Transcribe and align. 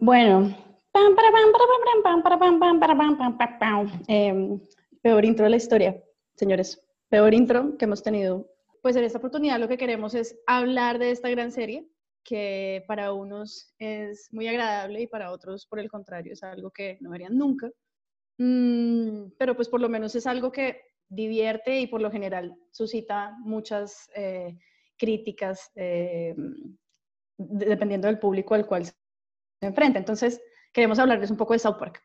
Bueno. 0.00 0.56
Em, 4.08 4.58
peor 5.02 5.24
intro 5.26 5.44
de 5.44 5.50
la 5.50 5.56
historia, 5.56 6.02
señores. 6.34 6.82
Peor 7.10 7.34
intro 7.34 7.76
que 7.76 7.84
hemos 7.84 8.02
tenido. 8.02 8.50
Pues 8.80 8.96
en 8.96 9.04
esta 9.04 9.18
oportunidad 9.18 9.60
lo 9.60 9.68
que 9.68 9.76
queremos 9.76 10.14
es 10.14 10.40
hablar 10.46 10.98
de 10.98 11.10
esta 11.10 11.28
gran 11.28 11.52
serie 11.52 11.86
que 12.24 12.82
para 12.88 13.12
unos 13.12 13.74
es 13.78 14.32
muy 14.32 14.48
agradable 14.48 15.02
y 15.02 15.06
para 15.06 15.32
otros, 15.32 15.66
por 15.66 15.78
el 15.78 15.90
contrario, 15.90 16.32
es 16.32 16.42
algo 16.42 16.70
que 16.70 16.96
no 17.02 17.10
verían 17.10 17.36
nunca. 17.36 17.70
Mm, 18.38 19.32
pero 19.38 19.54
pues 19.54 19.68
por 19.68 19.82
lo 19.82 19.90
menos 19.90 20.14
es 20.14 20.26
algo 20.26 20.50
que 20.50 20.80
divierte 21.10 21.78
y 21.78 21.86
por 21.88 22.00
lo 22.00 22.10
general 22.10 22.56
suscita 22.70 23.36
muchas 23.40 24.10
eh, 24.16 24.56
críticas 24.96 25.70
eh, 25.74 26.34
dependiendo 27.36 28.06
del 28.06 28.18
público 28.18 28.54
al 28.54 28.66
cual 28.66 28.84
se 29.60 29.66
enfrenta. 29.66 29.98
Entonces, 29.98 30.40
queremos 30.72 30.98
hablarles 30.98 31.30
un 31.30 31.36
poco 31.36 31.52
de 31.52 31.58
South 31.58 31.76
Park 31.78 32.02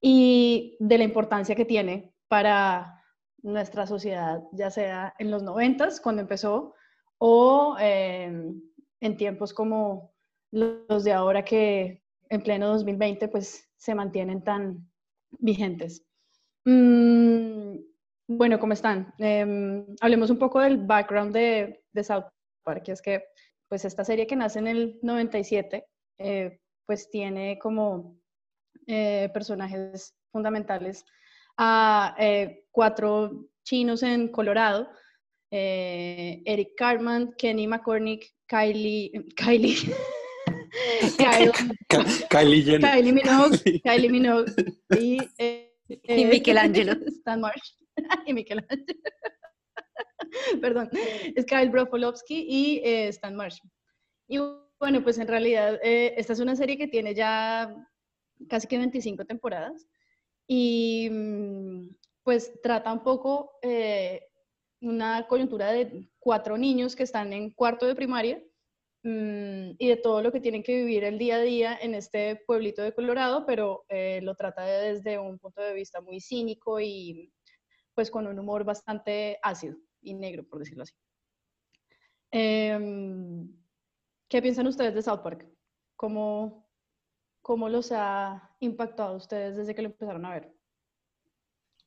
y 0.00 0.76
de 0.80 0.98
la 0.98 1.04
importancia 1.04 1.54
que 1.54 1.64
tiene 1.64 2.12
para 2.28 3.04
nuestra 3.42 3.86
sociedad, 3.86 4.42
ya 4.52 4.70
sea 4.70 5.14
en 5.18 5.30
los 5.30 5.42
noventas, 5.42 6.00
cuando 6.00 6.22
empezó, 6.22 6.74
o 7.18 7.76
eh, 7.80 8.52
en 9.00 9.16
tiempos 9.16 9.52
como 9.52 10.12
los 10.50 11.04
de 11.04 11.12
ahora 11.12 11.44
que 11.44 12.02
en 12.28 12.42
pleno 12.42 12.68
2020 12.68 13.28
pues 13.28 13.68
se 13.76 13.94
mantienen 13.94 14.42
tan 14.42 14.90
vigentes. 15.38 16.06
Mm, 16.64 17.76
bueno, 18.28 18.58
¿cómo 18.58 18.72
están? 18.72 19.12
Em, 19.18 19.86
hablemos 20.00 20.30
un 20.30 20.38
poco 20.38 20.60
del 20.60 20.78
background 20.78 21.32
de, 21.32 21.82
de, 21.92 22.04
South 22.04 22.26
Park, 22.62 22.84
que 22.84 22.92
es 22.92 23.02
que 23.02 23.24
pues 23.68 23.84
esta 23.84 24.04
serie 24.04 24.26
que 24.26 24.36
nace 24.36 24.58
en 24.58 24.66
el 24.66 24.98
97 25.02 25.86
eh, 26.18 26.60
pues 26.90 27.08
tiene 27.08 27.56
como 27.56 28.18
eh, 28.88 29.30
personajes 29.32 30.12
fundamentales 30.32 31.04
a 31.56 32.16
eh, 32.18 32.64
cuatro 32.72 33.46
chinos 33.62 34.02
en 34.02 34.26
Colorado, 34.26 34.88
Eric 35.52 36.70
Cartman, 36.76 37.32
Kenny 37.38 37.68
McCormick, 37.68 38.34
Kylie, 38.48 39.12
Kylie, 39.36 39.76
Kylie, 42.28 42.62
Jenner. 42.64 42.90
Kylie 42.90 43.12
Minogue, 43.12 43.62
Kylie 43.84 44.08
Minogue 44.08 44.52
y, 44.98 45.20
eh, 45.38 45.72
y 45.86 46.24
Michelangelo. 46.24 46.94
Stan 47.06 47.40
Marsh 47.40 47.76
y 48.26 48.34
Michelangelo. 48.34 48.82
Perdón, 50.60 50.90
es 51.36 51.46
Kyle 51.46 51.70
Broflovsky 51.70 52.46
y 52.48 52.80
eh, 52.84 53.06
Stan 53.10 53.36
Marsh. 53.36 53.60
Y 54.26 54.40
bueno, 54.80 55.04
pues 55.04 55.18
en 55.18 55.28
realidad 55.28 55.78
eh, 55.82 56.14
esta 56.16 56.32
es 56.32 56.40
una 56.40 56.56
serie 56.56 56.78
que 56.78 56.88
tiene 56.88 57.14
ya 57.14 57.86
casi 58.48 58.66
que 58.66 58.78
25 58.78 59.26
temporadas 59.26 59.86
y 60.48 61.08
mm, 61.10 61.90
pues 62.22 62.60
trata 62.62 62.92
un 62.92 63.02
poco 63.02 63.58
eh, 63.62 64.26
una 64.80 65.26
coyuntura 65.28 65.70
de 65.70 66.10
cuatro 66.18 66.56
niños 66.56 66.96
que 66.96 67.02
están 67.02 67.34
en 67.34 67.50
cuarto 67.50 67.86
de 67.86 67.94
primaria 67.94 68.42
mm, 69.02 69.72
y 69.78 69.88
de 69.88 69.96
todo 70.02 70.22
lo 70.22 70.32
que 70.32 70.40
tienen 70.40 70.62
que 70.62 70.76
vivir 70.76 71.04
el 71.04 71.18
día 71.18 71.36
a 71.36 71.40
día 71.42 71.78
en 71.80 71.94
este 71.94 72.36
pueblito 72.46 72.80
de 72.82 72.94
Colorado, 72.94 73.44
pero 73.44 73.84
eh, 73.90 74.20
lo 74.22 74.34
trata 74.34 74.64
desde 74.64 75.18
un 75.18 75.38
punto 75.38 75.60
de 75.60 75.74
vista 75.74 76.00
muy 76.00 76.20
cínico 76.22 76.80
y 76.80 77.30
pues 77.94 78.10
con 78.10 78.26
un 78.26 78.38
humor 78.38 78.64
bastante 78.64 79.38
ácido 79.42 79.76
y 80.00 80.14
negro, 80.14 80.48
por 80.48 80.60
decirlo 80.60 80.84
así. 80.84 80.94
Em, 82.32 83.59
¿Qué 84.30 84.40
piensan 84.40 84.68
ustedes 84.68 84.94
de 84.94 85.02
South 85.02 85.22
Park? 85.24 85.44
¿Cómo, 85.96 86.70
¿Cómo 87.42 87.68
los 87.68 87.90
ha 87.90 88.54
impactado 88.60 89.14
a 89.14 89.16
ustedes 89.16 89.56
desde 89.56 89.74
que 89.74 89.82
lo 89.82 89.88
empezaron 89.88 90.24
a 90.24 90.30
ver? 90.30 90.54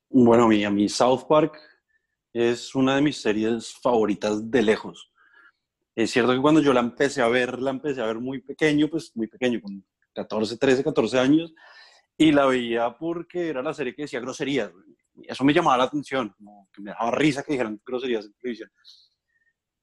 Bueno, 0.09 0.43
a 0.43 0.47
mí, 0.49 0.61
a 0.65 0.69
mí 0.69 0.89
South 0.89 1.23
Park 1.25 1.57
es 2.33 2.75
una 2.75 2.97
de 2.97 3.01
mis 3.01 3.21
series 3.21 3.73
favoritas 3.81 4.51
de 4.51 4.61
lejos. 4.61 5.09
Es 5.95 6.11
cierto 6.11 6.33
que 6.33 6.41
cuando 6.41 6.59
yo 6.59 6.73
la 6.73 6.81
empecé 6.81 7.21
a 7.21 7.29
ver, 7.29 7.61
la 7.61 7.71
empecé 7.71 8.01
a 8.01 8.07
ver 8.07 8.19
muy 8.19 8.41
pequeño, 8.41 8.89
pues 8.89 9.15
muy 9.15 9.27
pequeño, 9.27 9.61
con 9.61 9.81
14, 10.13 10.57
13, 10.57 10.83
14 10.83 11.19
años, 11.19 11.53
y 12.17 12.33
la 12.33 12.45
veía 12.45 12.93
porque 12.97 13.47
era 13.47 13.61
la 13.61 13.73
serie 13.73 13.95
que 13.95 14.01
decía 14.01 14.19
groserías. 14.19 14.69
Eso 15.15 15.45
me 15.45 15.53
llamaba 15.53 15.77
la 15.77 15.83
atención, 15.85 16.33
como 16.35 16.67
que 16.73 16.81
me 16.81 16.91
daba 16.91 17.11
risa 17.11 17.41
que 17.41 17.53
dijeran 17.53 17.81
groserías 17.85 18.25
en 18.25 18.33
televisión. 18.33 18.69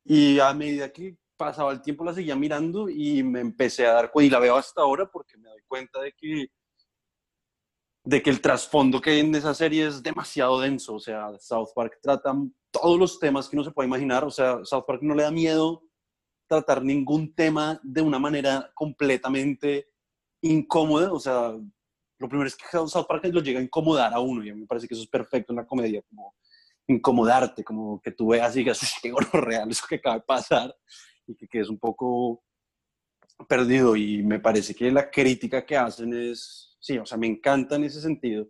Y 0.05 0.39
a 0.41 0.53
medida 0.53 0.93
que 0.93 1.17
pasaba 1.41 1.73
el 1.73 1.81
tiempo 1.81 2.05
la 2.05 2.13
seguía 2.13 2.37
mirando 2.37 2.91
y 2.91 3.23
me 3.23 3.41
empecé 3.41 3.87
a 3.87 3.95
dar 3.95 4.11
cuenta, 4.11 4.27
y 4.27 4.31
la 4.31 4.39
veo 4.41 4.57
hasta 4.57 4.83
ahora 4.83 5.11
porque 5.11 5.39
me 5.39 5.49
doy 5.49 5.63
cuenta 5.67 5.99
de 6.03 6.13
que 6.13 6.49
de 8.05 8.23
que 8.23 8.29
el 8.29 8.43
trasfondo 8.43 9.01
que 9.01 9.11
hay 9.11 9.21
en 9.21 9.35
esa 9.35 9.55
serie 9.55 9.87
es 9.87 10.03
demasiado 10.03 10.61
denso. 10.61 10.95
O 10.95 11.01
sea, 11.01 11.31
South 11.39 11.71
Park 11.75 11.99
trata 12.03 12.35
todos 12.71 12.99
los 12.99 13.19
temas 13.19 13.49
que 13.49 13.57
uno 13.57 13.65
se 13.65 13.71
puede 13.71 13.89
imaginar. 13.89 14.25
O 14.25 14.31
sea, 14.31 14.65
South 14.65 14.85
Park 14.87 15.01
no 15.03 15.15
le 15.15 15.23
da 15.23 15.31
miedo 15.31 15.83
tratar 16.47 16.83
ningún 16.83 17.35
tema 17.35 17.81
de 17.83 18.03
una 18.03 18.19
manera 18.19 18.71
completamente 18.75 19.89
incómoda. 20.43 21.11
O 21.13 21.21
sea, 21.21 21.53
lo 22.19 22.29
primero 22.29 22.49
es 22.49 22.57
que 22.57 22.65
South 22.71 23.07
Park 23.09 23.25
lo 23.33 23.41
llega 23.41 23.61
a 23.61 23.63
incomodar 23.63 24.13
a 24.13 24.21
uno 24.21 24.45
y 24.45 24.51
a 24.51 24.55
mí 24.55 24.61
me 24.61 24.67
parece 24.67 24.87
que 24.87 24.95
eso 24.95 25.05
es 25.05 25.09
perfecto 25.09 25.53
en 25.53 25.57
la 25.57 25.67
comedia, 25.67 26.03
como 26.03 26.35
incomodarte, 26.87 27.65
como 27.65 28.01
que 28.01 28.11
tú 28.11 28.29
veas 28.29 28.55
y 28.57 28.61
digas, 28.61 28.81
qué 29.03 29.13
real 29.33 29.71
eso 29.71 29.87
que 29.89 29.97
acaba 29.97 30.17
de 30.17 30.23
pasar 30.23 30.75
y 31.31 31.37
que 31.37 31.49
quedes 31.49 31.69
un 31.69 31.79
poco 31.79 32.43
perdido. 33.49 33.97
Y 33.97 34.23
me 34.23 34.41
parece 34.41 34.75
que 34.75 34.91
la 34.91 35.11
crítica 35.11 35.65
que 35.65 35.77
hacen 35.77 36.13
es 36.15 36.71
sí, 36.81 36.99
o 36.99 37.07
sea, 37.07 37.19
me 37.19 37.27
encanta 37.27 37.77
en 37.77 37.85
ese 37.85 38.01
sentido. 38.01 38.49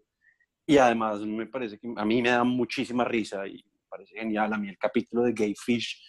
Y 0.67 0.79
además 0.79 1.21
me 1.21 1.47
parece 1.47 1.79
que 1.79 1.93
a 1.97 2.05
mí 2.05 2.23
me 2.23 2.31
da 2.31 2.45
muchísima 2.45 3.05
risa 3.05 3.47
y 3.47 3.65
me 3.65 3.81
parece 3.89 4.17
genial. 4.17 4.53
A 4.53 4.59
mí 4.59 4.69
el 4.69 4.79
capítulo 4.79 5.25
de 5.25 5.33
Gay 5.33 5.55
Fish, 5.55 6.01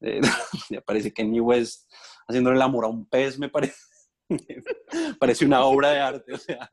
eh, 0.00 0.20
me 0.70 0.80
parece 0.80 1.08
que 1.08 1.22
Kenny 1.22 1.40
West 1.40 1.92
haciendo 2.26 2.50
el 2.50 2.62
amor 2.62 2.84
a 2.84 2.88
un 2.88 3.06
pez, 3.06 3.38
me 3.38 3.48
parece, 3.48 3.74
parece 5.20 5.44
una 5.44 5.64
obra 5.64 5.90
de 5.90 6.00
arte. 6.00 6.32
O 6.32 6.38
sea. 6.38 6.68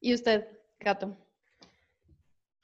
¿Y 0.00 0.14
usted, 0.14 0.46
Gato? 0.78 1.16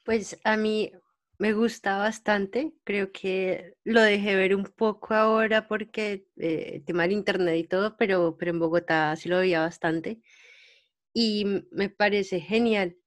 Pues 0.05 0.39
a 0.43 0.55
mí 0.55 0.91
me 1.39 1.53
gusta 1.53 1.97
bastante, 1.97 2.73
creo 2.83 3.13
que 3.13 3.73
lo 3.85 4.01
dejé 4.01 4.35
ver 4.35 4.53
un 4.53 4.65
poco 4.65 5.15
ahora 5.15 5.69
porque 5.69 6.27
eh, 6.37 6.83
tema 6.85 7.03
del 7.03 7.13
internet 7.13 7.55
y 7.57 7.63
todo, 7.63 7.95
pero, 7.97 8.35
pero 8.37 8.51
en 8.51 8.59
Bogotá 8.59 9.15
sí 9.15 9.29
lo 9.29 9.39
veía 9.39 9.61
bastante 9.61 10.21
y 11.13 11.45
me 11.71 11.89
parece 11.89 12.41
genial. 12.41 12.97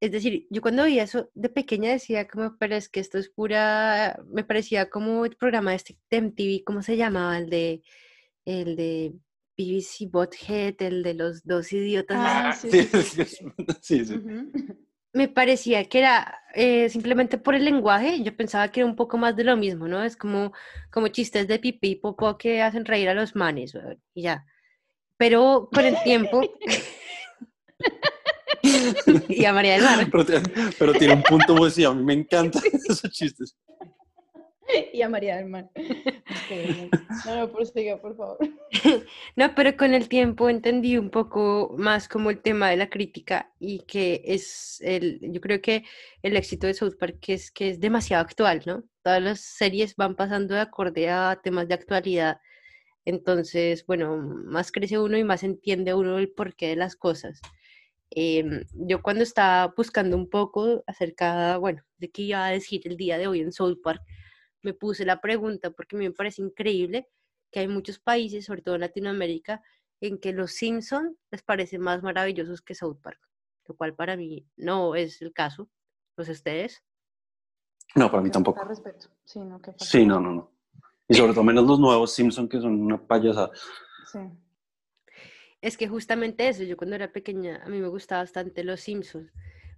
Es 0.00 0.12
decir, 0.12 0.46
yo 0.48 0.62
cuando 0.62 0.84
veía 0.84 1.02
eso 1.02 1.30
de 1.34 1.48
pequeña 1.48 1.90
decía 1.90 2.28
como, 2.28 2.56
pero 2.56 2.76
es 2.76 2.88
que 2.88 3.00
esto 3.00 3.18
es 3.18 3.30
pura, 3.30 4.22
me 4.28 4.44
parecía 4.44 4.88
como 4.88 5.24
el 5.24 5.36
programa 5.36 5.72
de 5.72 5.76
este 5.76 5.98
de 6.08 6.16
MTV, 6.18 6.64
¿cómo 6.64 6.82
se 6.82 6.96
llamaba? 6.96 7.36
El 7.36 7.50
de, 7.50 7.82
el 8.44 8.76
de 8.76 9.12
BBC 9.58 10.08
Bothead, 10.08 10.80
el 10.82 11.02
de 11.02 11.14
los 11.14 11.44
dos 11.44 11.72
idiotas. 11.72 12.16
Ah, 12.20 12.52
sí, 12.60 12.70
sí, 12.70 13.24
sí, 13.82 14.04
sí 14.04 14.20
me 15.16 15.28
parecía 15.28 15.88
que 15.88 15.98
era 16.00 16.42
eh, 16.54 16.90
simplemente 16.90 17.38
por 17.38 17.54
el 17.54 17.64
lenguaje, 17.64 18.22
yo 18.22 18.36
pensaba 18.36 18.68
que 18.70 18.80
era 18.80 18.88
un 18.88 18.96
poco 18.96 19.16
más 19.16 19.34
de 19.34 19.44
lo 19.44 19.56
mismo, 19.56 19.88
¿no? 19.88 20.04
Es 20.04 20.14
como, 20.16 20.52
como 20.92 21.08
chistes 21.08 21.48
de 21.48 21.58
pipí 21.58 21.92
y 21.92 21.96
popó 21.96 22.36
que 22.36 22.60
hacen 22.60 22.84
reír 22.84 23.08
a 23.08 23.14
los 23.14 23.34
manes, 23.34 23.72
y 24.14 24.22
ya. 24.22 24.44
Pero 25.16 25.70
con 25.72 25.86
el 25.86 25.96
tiempo... 26.04 26.42
y 29.28 29.44
a 29.44 29.52
María 29.52 29.74
del 29.74 29.82
Mar. 29.82 30.08
Pero, 30.78 30.92
tiene 30.92 31.14
un 31.14 31.22
punto 31.22 31.54
muy 31.54 31.70
sí, 31.70 31.84
a 31.84 31.92
mí 31.92 32.04
me 32.04 32.12
encantan 32.12 32.62
esos 32.88 33.10
chistes. 33.10 33.56
y 34.92 35.02
a 35.02 35.08
María 35.08 35.36
del 35.36 35.46
Mar. 35.46 35.70
No, 37.26 37.34
no, 37.34 37.52
prosiga, 37.52 38.00
por 38.00 38.16
favor. 38.16 38.38
No, 39.36 39.54
pero 39.54 39.76
con 39.76 39.94
el 39.94 40.08
tiempo 40.08 40.48
entendí 40.48 40.96
un 40.96 41.10
poco 41.10 41.74
más 41.76 42.08
como 42.08 42.30
el 42.30 42.40
tema 42.40 42.70
de 42.70 42.76
la 42.76 42.88
crítica 42.88 43.52
y 43.58 43.80
que 43.80 44.22
es 44.24 44.80
el, 44.82 45.18
yo 45.22 45.40
creo 45.40 45.60
que 45.60 45.84
el 46.22 46.36
éxito 46.36 46.66
de 46.66 46.74
South 46.74 46.96
Park 46.98 47.18
es 47.28 47.50
que 47.50 47.70
es 47.70 47.80
demasiado 47.80 48.22
actual, 48.22 48.62
¿no? 48.64 48.84
Todas 49.02 49.22
las 49.22 49.40
series 49.40 49.96
van 49.96 50.14
pasando 50.14 50.54
de 50.54 50.60
acorde 50.60 51.10
a 51.10 51.40
temas 51.42 51.68
de 51.68 51.74
actualidad. 51.74 52.40
Entonces, 53.04 53.84
bueno, 53.86 54.16
más 54.16 54.70
crece 54.70 54.98
uno 54.98 55.16
y 55.18 55.24
más 55.24 55.42
entiende 55.42 55.94
uno 55.94 56.18
el 56.18 56.30
porqué 56.30 56.68
de 56.68 56.76
las 56.76 56.96
cosas. 56.96 57.40
Em, 58.10 58.62
yo 58.72 59.02
cuando 59.02 59.22
estaba 59.22 59.72
buscando 59.76 60.16
un 60.16 60.30
poco 60.30 60.82
acerca, 60.86 61.58
bueno, 61.58 61.82
de 61.98 62.10
qué 62.10 62.22
iba 62.22 62.46
a 62.46 62.50
decir 62.50 62.82
el 62.84 62.96
día 62.96 63.18
de 63.18 63.26
hoy 63.26 63.40
en 63.40 63.52
South 63.52 63.78
Park, 63.82 64.00
me 64.66 64.74
puse 64.74 65.04
la 65.04 65.20
pregunta 65.20 65.70
porque 65.70 65.94
a 65.94 65.98
mí 66.00 66.08
me 66.08 66.14
parece 66.14 66.42
increíble 66.42 67.08
que 67.52 67.60
hay 67.60 67.68
muchos 67.68 68.00
países, 68.00 68.44
sobre 68.44 68.62
todo 68.62 68.74
en 68.74 68.80
Latinoamérica, 68.80 69.62
en 70.00 70.18
que 70.18 70.32
los 70.32 70.54
Simpsons 70.54 71.16
les 71.30 71.42
parecen 71.42 71.80
más 71.80 72.02
maravillosos 72.02 72.62
que 72.62 72.74
South 72.74 72.98
Park, 73.00 73.20
lo 73.66 73.76
cual 73.76 73.94
para 73.94 74.16
mí 74.16 74.44
no 74.56 74.96
es 74.96 75.22
el 75.22 75.32
caso. 75.32 75.70
¿Los 76.16 76.28
ustedes? 76.28 76.82
No, 77.94 78.10
para 78.10 78.24
mí 78.24 78.30
tampoco. 78.30 78.64
Respeto. 78.64 79.06
Sí, 79.24 79.38
no, 79.38 79.60
sí, 79.76 80.04
no, 80.04 80.18
no, 80.18 80.32
no. 80.32 80.52
Y 81.06 81.14
sobre 81.14 81.32
todo 81.32 81.44
menos 81.44 81.64
los 81.64 81.78
nuevos 81.78 82.12
Simpsons 82.12 82.50
que 82.50 82.60
son 82.60 82.80
una 82.80 83.06
payasada. 83.06 83.52
Sí. 84.10 84.18
es 85.60 85.76
que 85.76 85.86
justamente 85.86 86.48
eso, 86.48 86.64
yo 86.64 86.76
cuando 86.76 86.96
era 86.96 87.12
pequeña, 87.12 87.62
a 87.64 87.68
mí 87.68 87.78
me 87.78 87.88
gustaba 87.88 88.22
bastante 88.22 88.64
Los 88.64 88.80
Simpsons, 88.80 89.30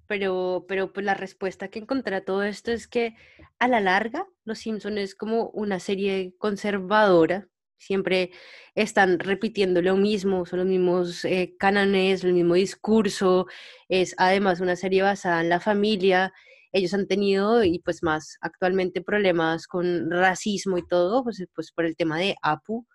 pero, 0.09 0.65
pero 0.69 0.93
pues 0.93 1.07
la 1.07 1.15
respuesta 1.15 1.69
que 1.69 1.79
encontré 1.81 2.17
a 2.17 2.25
todo 2.25 2.43
esto 2.43 2.73
es 2.73 2.89
que 2.89 3.15
a 3.59 3.69
la 3.69 3.81
larga 3.81 4.27
Los 4.45 4.61
Simpsons 4.61 4.99
es 4.99 5.15
como 5.15 5.51
una 5.51 5.81
serie 5.81 6.35
conservadora, 6.39 7.49
siempre 7.77 8.33
están 8.75 9.19
repitiendo 9.21 9.83
lo 9.83 9.97
mismo, 9.97 10.47
son 10.47 10.61
los 10.61 10.69
mismos 10.69 11.25
eh, 11.25 11.55
el 11.61 12.33
mismo 12.35 12.55
discurso, 12.55 13.47
es 13.89 14.15
además 14.19 14.61
una 14.61 14.77
serie 14.77 15.03
basada 15.03 15.41
en 15.43 15.49
la 15.51 15.61
familia, 15.61 16.33
ellos 16.73 16.95
han 16.95 17.07
tenido 17.07 17.63
y 17.65 17.79
pues 17.81 18.03
más 18.03 18.37
actualmente 18.41 19.03
problemas 19.03 19.67
con 19.67 20.11
racismo 20.11 20.79
y 20.79 20.87
todo, 20.87 21.23
pues, 21.25 21.43
pues 21.55 21.73
por 21.73 21.85
el 21.85 21.97
tema 21.97 22.19
de 22.19 22.37
APU 22.43 22.87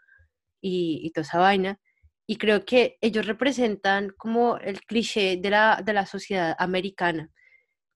y, 0.62 1.02
y 1.04 1.12
toda 1.12 1.24
esa 1.24 1.40
vaina. 1.40 1.80
Y 2.26 2.38
creo 2.38 2.66
que 2.66 2.98
ellos 3.02 3.26
representan 3.26 4.10
como 4.18 4.58
el 4.58 4.82
cliché 4.82 5.38
de 5.38 5.50
la, 5.50 5.82
de 5.84 5.94
la 5.94 6.06
sociedad 6.06 6.56
americana, 6.58 7.30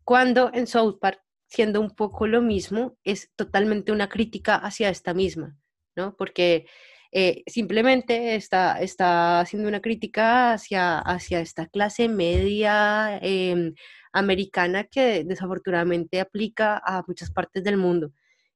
cuando 0.04 0.52
en 0.54 0.68
South 0.68 1.00
Park, 1.00 1.22
siendo 1.48 1.82
un 1.82 1.92
poco 1.92 2.28
lo 2.28 2.42
mismo, 2.42 2.98
es 3.04 3.32
totalmente 3.36 3.92
una 3.92 4.10
crítica 4.10 4.56
hacia 4.56 4.90
esta 4.90 5.14
misma, 5.14 5.58
¿no? 5.96 6.16
Porque 6.18 6.66
eh, 7.12 7.44
simplemente 7.48 8.36
está, 8.36 8.82
está 8.82 9.40
haciendo 9.40 9.68
una 9.70 9.82
crítica 9.82 10.54
hacia, 10.54 11.00
hacia 11.00 11.40
esta 11.40 11.68
clase 11.68 12.10
media 12.10 13.18
em, 13.22 13.74
americana 14.12 14.84
que 14.86 15.24
desafortunadamente 15.24 16.20
aplica 16.20 16.82
a 16.86 17.04
muchas 17.08 17.32
partes 17.32 17.64
del 17.64 17.78
mundo. 17.78 18.12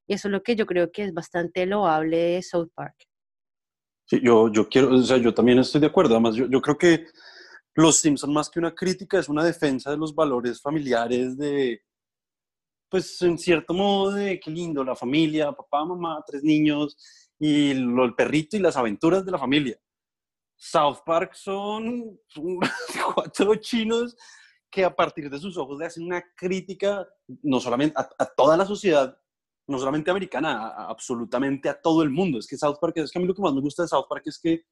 Y 0.07 0.13
eso 0.13 0.27
es 0.27 0.31
lo 0.33 0.44
que 0.44 0.56
yo 0.56 0.65
creo 0.65 0.91
que 0.91 1.03
es 1.03 1.13
bastante 1.13 1.65
loable 1.65 2.18
de 2.18 2.41
South 2.41 2.69
Park. 2.75 3.10
Sí, 4.11 4.19
yo, 4.21 4.51
yo 4.51 4.67
quiero, 4.67 4.93
o 4.93 5.01
sea, 5.01 5.15
yo 5.15 5.33
también 5.33 5.59
estoy 5.59 5.79
de 5.79 5.87
acuerdo. 5.87 6.15
Además, 6.15 6.35
yo, 6.35 6.45
yo 6.45 6.61
creo 6.61 6.77
que 6.77 7.05
Los 7.75 7.95
Simpson 7.99 8.33
más 8.33 8.49
que 8.49 8.59
una 8.59 8.75
crítica 8.75 9.17
es 9.17 9.29
una 9.29 9.41
defensa 9.41 9.89
de 9.89 9.95
los 9.95 10.13
valores 10.13 10.61
familiares 10.61 11.37
de, 11.37 11.81
pues 12.89 13.21
en 13.21 13.37
cierto 13.37 13.73
modo 13.73 14.11
de 14.11 14.37
qué 14.37 14.51
lindo, 14.51 14.83
la 14.83 14.97
familia, 14.97 15.53
papá, 15.53 15.85
mamá, 15.85 16.21
tres 16.27 16.43
niños 16.43 16.97
y 17.39 17.73
lo, 17.73 18.03
el 18.03 18.13
perrito 18.13 18.57
y 18.57 18.59
las 18.59 18.75
aventuras 18.75 19.23
de 19.23 19.31
la 19.31 19.39
familia. 19.39 19.79
South 20.57 20.97
Park 21.05 21.33
son, 21.33 22.19
cuatro 23.15 23.55
chinos 23.55 24.17
que 24.69 24.83
a 24.83 24.93
partir 24.93 25.29
de 25.29 25.39
sus 25.39 25.55
ojos 25.55 25.79
le 25.79 25.85
hacen 25.85 26.03
una 26.03 26.21
crítica 26.35 27.07
no 27.43 27.61
solamente 27.61 27.93
a, 27.97 28.09
a 28.19 28.25
toda 28.25 28.57
la 28.57 28.65
sociedad, 28.65 29.17
no 29.67 29.79
solamente 29.79 30.11
americana, 30.11 30.67
a, 30.67 30.89
absolutamente 30.89 31.69
a 31.69 31.79
todo 31.79 32.03
el 32.03 32.09
mundo. 32.09 32.39
Es 32.39 32.47
que 32.47 32.57
South 32.57 32.77
Park, 32.79 32.97
es 32.97 33.11
que 33.11 33.19
a 33.19 33.21
mí 33.21 33.27
lo 33.27 33.33
que 33.33 33.41
más 33.41 33.53
me 33.53 33.61
gusta 33.61 33.83
de 33.83 33.89
South 33.89 34.05
Park 34.09 34.23
es 34.25 34.39
que 34.39 34.63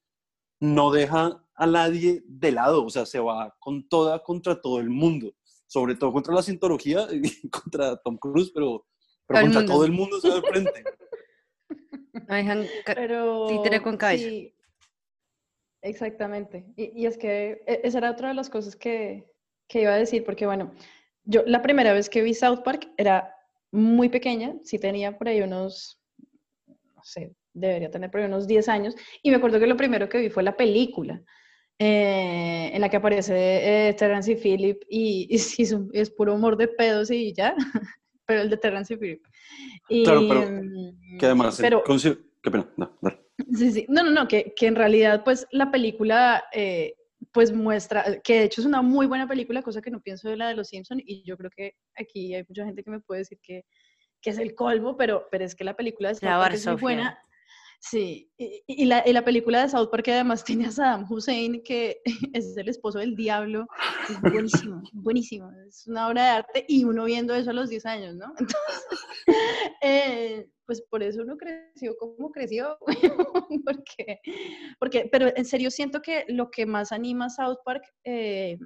no 0.62 0.92
deja 0.92 1.44
a 1.56 1.68
nadie 1.68 2.22
de 2.26 2.52
lado, 2.52 2.86
o 2.86 2.90
sea, 2.90 3.06
se 3.06 3.20
va 3.20 3.56
con 3.60 3.88
toda 3.88 4.22
contra 4.24 4.60
todo 4.60 4.80
el 4.80 4.90
mundo, 4.90 5.34
sobre 5.68 5.96
todo 5.96 6.12
contra 6.12 6.34
la 6.34 6.44
cientología 6.44 7.08
y 7.12 7.50
contra 7.50 7.98
Tom 7.98 8.18
Cruise, 8.18 8.52
pero, 8.54 8.86
pero 9.28 9.42
contra 9.42 9.66
todo 9.66 9.86
el 9.86 9.92
mundo 9.92 10.20
se 10.20 10.30
va 10.30 10.36
de 10.36 10.42
frente. 10.42 10.84
pero, 12.86 13.48
títere 13.48 13.82
con 13.82 13.98
cabeza. 13.98 14.28
Sí, 14.28 14.54
exactamente. 15.82 16.66
Y, 16.76 17.02
y, 17.02 17.06
es 17.06 17.18
que 17.18 17.64
e, 17.66 17.82
esa 17.84 18.00
era 18.00 18.12
otra 18.12 18.30
de 18.30 18.34
las 18.34 18.50
cosas 18.50 18.76
que, 18.76 19.32
que 19.68 19.82
iba 19.82 19.94
a 19.94 19.98
decir, 19.98 20.26
porque 20.26 20.46
bueno, 20.46 20.74
yo 21.24 21.44
la 21.46 21.62
primera 21.62 21.94
vez 21.94 22.10
que 22.10 22.22
vi 22.22 22.34
South 22.34 22.64
Park 22.64 22.92
era 22.98 23.34
muy 23.72 24.10
pequeña, 24.10 24.56
sí 24.64 24.80
tenía 24.80 25.18
por 25.18 25.28
ahí 25.28 25.42
unos, 25.42 26.00
no 26.96 27.04
sé, 27.04 27.34
debería 27.54 27.92
tener 27.92 28.10
por 28.10 28.22
ahí 28.22 28.28
unos 28.28 28.48
10 28.48 28.68
años, 28.70 28.96
y 29.22 29.30
me 29.30 29.38
acuerdo 29.38 29.60
que 29.60 29.68
lo 29.68 29.78
primero 29.78 30.10
que 30.10 30.20
vi 30.20 30.30
fue 30.30 30.44
la 30.44 30.56
película. 30.56 31.22
Eh, 31.82 32.72
en 32.74 32.82
la 32.82 32.90
que 32.90 32.98
aparece 32.98 33.88
eh, 33.88 33.94
Terrence 33.94 34.30
y 34.30 34.36
Philip 34.36 34.82
y, 34.90 35.28
y 35.30 35.38
sí, 35.40 35.64
es, 35.64 35.78
es, 35.94 36.10
puro 36.10 36.36
humor 36.36 36.58
de 36.58 36.68
pedos 36.68 37.10
y 37.10 37.34
ya, 37.34 37.56
pero 38.26 38.42
el 38.42 38.50
de 38.50 38.58
Terrence 38.58 38.94
y 38.94 38.98
Philip. 38.98 39.26
Y, 39.88 40.04
claro, 40.04 40.22
pero 40.28 40.46
que 41.18 41.26
además, 41.26 41.58
pero, 41.62 41.84
qué 41.86 42.52
pena, 42.52 42.70
no, 42.76 42.98
dale. 43.02 43.20
Sí, 43.56 43.72
sí, 43.72 43.86
no, 43.88 44.04
no, 44.04 44.12
no, 44.12 44.28
que, 44.28 44.54
que 44.56 44.68
en 44.68 44.76
realidad 44.76 45.24
pues 45.24 45.48
la 45.52 45.72
película 45.72 46.44
eh, 46.52 46.96
pues 47.32 47.52
muestra, 47.52 48.02
eh, 48.08 48.22
que 48.24 48.40
de 48.40 48.44
hecho 48.46 48.62
es 48.62 48.68
una 48.68 48.82
muy 48.82 49.08
buena 49.08 49.28
película, 49.28 49.62
cosa 49.62 49.82
que 49.82 49.92
no 49.92 50.02
pienso 50.02 50.30
de 50.30 50.38
la 50.38 50.48
de 50.48 50.56
Los 50.56 50.70
Simpson 50.70 51.02
y 51.04 51.24
yo 51.24 51.38
creo 51.38 51.52
que 51.56 51.76
aquí 51.96 52.34
hay 52.34 52.46
mucha 52.48 52.66
gente 52.66 52.84
que 52.84 52.92
me 52.92 53.00
puede 53.00 53.20
decir 53.20 53.40
que, 53.42 53.66
que 54.22 54.30
es 54.30 54.38
el 54.38 54.56
colmo, 54.56 54.98
pero, 54.98 55.28
pero 55.32 55.46
es 55.46 55.56
que 55.56 55.64
la 55.64 55.76
película 55.76 56.10
de 56.10 56.16
South 56.16 56.28
Park 56.28 56.54
es 56.54 56.66
muy 56.66 56.76
buena. 56.76 57.20
Sí, 57.82 58.30
y, 58.38 58.62
y, 58.68 58.86
la, 58.86 59.04
y, 59.08 59.14
la, 59.14 59.24
película 59.24 59.62
de 59.62 59.70
South 59.70 59.90
Park 59.90 60.10
además 60.10 60.44
tiene 60.46 60.66
a 60.66 60.72
Saddam 60.72 61.10
Hussein, 61.10 61.64
que 61.64 62.02
es 62.34 62.58
el 62.58 62.68
esposo 62.68 63.00
del 63.00 63.16
diablo, 63.16 63.68
es 64.10 64.22
buenísimo, 64.22 64.82
buenísimo, 64.94 65.52
es 65.68 65.88
una 65.88 66.08
obra 66.08 66.24
de 66.24 66.30
arte 66.30 66.66
y 66.68 66.84
uno 66.84 67.06
viendo 67.06 67.34
eso 67.34 67.52
a 67.52 67.54
los 67.54 67.70
10 67.70 67.86
años, 67.86 68.16
¿no? 68.16 68.34
Entonces, 68.38 68.86
eh, 69.82 70.50
pues 70.70 70.84
por 70.84 71.02
eso 71.02 71.24
uno 71.24 71.36
creció 71.36 71.98
como 71.98 72.32
creció, 72.32 72.78
porque, 73.66 74.20
porque, 74.78 75.10
pero 75.12 75.36
en 75.36 75.44
serio 75.44 75.72
siento 75.72 76.00
que 76.00 76.26
lo 76.28 76.52
que 76.52 76.68
más 76.68 76.92
anima 76.92 77.26
a 77.26 77.30
South 77.32 77.58
Park 77.66 77.84
eh, 78.04 78.60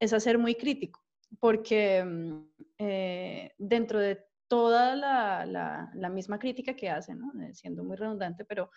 es 0.00 0.12
a 0.12 0.18
ser 0.18 0.36
muy 0.36 0.56
crítico, 0.56 1.00
porque 1.38 2.02
mm, 2.04 2.38
eh, 2.78 3.52
dentro 3.56 4.00
de 4.00 4.18
toda 4.48 4.96
la, 4.96 5.46
la, 5.94 6.08
misma 6.08 6.40
crítica 6.40 6.74
que 6.74 6.90
hace. 6.90 7.12
Eh, 7.12 7.54
siendo 7.54 7.84
muy 7.84 7.94
redundante, 7.94 8.44
pero 8.44 8.72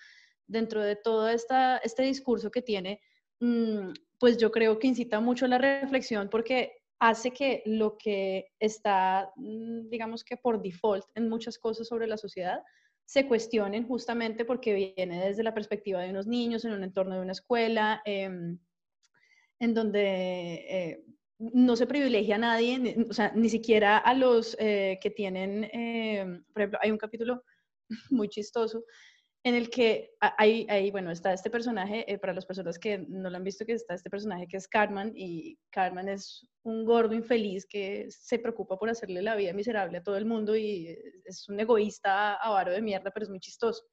dentro 0.45 0.83
de 0.83 0.97
todo 0.97 1.29
esta, 1.29 1.77
este 1.77 2.03
discurso 2.03 2.51
que 2.51 2.61
tiene, 2.61 3.01
mmm, 3.39 3.89
pues 4.19 4.37
yo 4.37 4.51
creo 4.51 4.77
que 4.77 4.85
incita 4.85 5.19
mucho 5.19 5.45
a 5.45 5.47
la 5.47 5.57
reflexión 5.57 6.29
porque 6.29 6.73
hace 6.99 7.31
que 7.31 7.63
lo 7.65 7.97
que 7.97 8.51
está, 8.59 9.31
mm, 9.35 9.89
digamos 9.89 10.23
que 10.23 10.37
por 10.37 10.61
default 10.61 11.05
en 11.15 11.29
muchas 11.29 11.57
cosas 11.57 11.87
sobre 11.87 12.07
la 12.07 12.17
sociedad, 12.17 12.61
se 13.05 13.27
cuestionen 13.27 13.87
justamente 13.87 14.43
porque 14.45 14.93
viene 14.95 15.25
desde 15.25 15.43
la 15.43 15.53
perspectiva 15.53 16.01
de 16.01 16.09
unos 16.09 16.27
niños 16.27 16.65
en 16.65 16.73
un 16.73 16.83
entorno 16.83 17.15
de 17.15 17.21
una 17.21 17.31
escuela, 17.31 18.01
eh, 18.05 18.29
en 19.59 19.73
donde 19.73 20.53
eh, 20.69 21.03
no 21.39 21.75
se 21.75 21.87
privilegia 21.87 22.35
a 22.35 22.39
nadie, 22.39 22.97
o 23.09 23.13
sea, 23.13 23.31
ni 23.35 23.49
siquiera 23.49 23.97
a 23.97 24.13
los 24.13 24.55
eh, 24.59 24.99
que 25.01 25.11
tienen, 25.11 25.65
eh, 25.65 26.25
por 26.53 26.61
ejemplo, 26.61 26.79
hay 26.81 26.91
un 26.91 26.97
capítulo 26.97 27.43
muy 28.11 28.29
chistoso 28.29 28.83
en 29.43 29.55
el 29.55 29.69
que 29.69 30.11
hay, 30.19 30.65
hay 30.69 30.91
bueno, 30.91 31.09
está 31.11 31.31
este 31.33 31.49
personaje, 31.49 32.11
eh, 32.11 32.17
para 32.17 32.33
las 32.33 32.45
personas 32.45 32.77
que 32.77 32.97
no 33.07 33.29
lo 33.29 33.37
han 33.37 33.43
visto, 33.43 33.65
que 33.65 33.73
está 33.73 33.93
este 33.93 34.09
personaje 34.09 34.47
que 34.47 34.57
es 34.57 34.67
Cartman, 34.67 35.13
y 35.15 35.57
Cartman 35.69 36.09
es 36.09 36.45
un 36.63 36.83
gordo 36.83 37.13
infeliz 37.13 37.65
que 37.65 38.07
se 38.09 38.39
preocupa 38.39 38.77
por 38.77 38.89
hacerle 38.89 39.21
la 39.21 39.35
vida 39.35 39.53
miserable 39.53 39.99
a 39.99 40.03
todo 40.03 40.17
el 40.17 40.25
mundo 40.25 40.55
y 40.57 40.97
es 41.23 41.47
un 41.47 41.59
egoísta 41.59 42.35
avaro 42.35 42.71
de 42.73 42.81
mierda, 42.81 43.11
pero 43.11 43.23
es 43.23 43.29
muy 43.29 43.39
chistoso. 43.39 43.83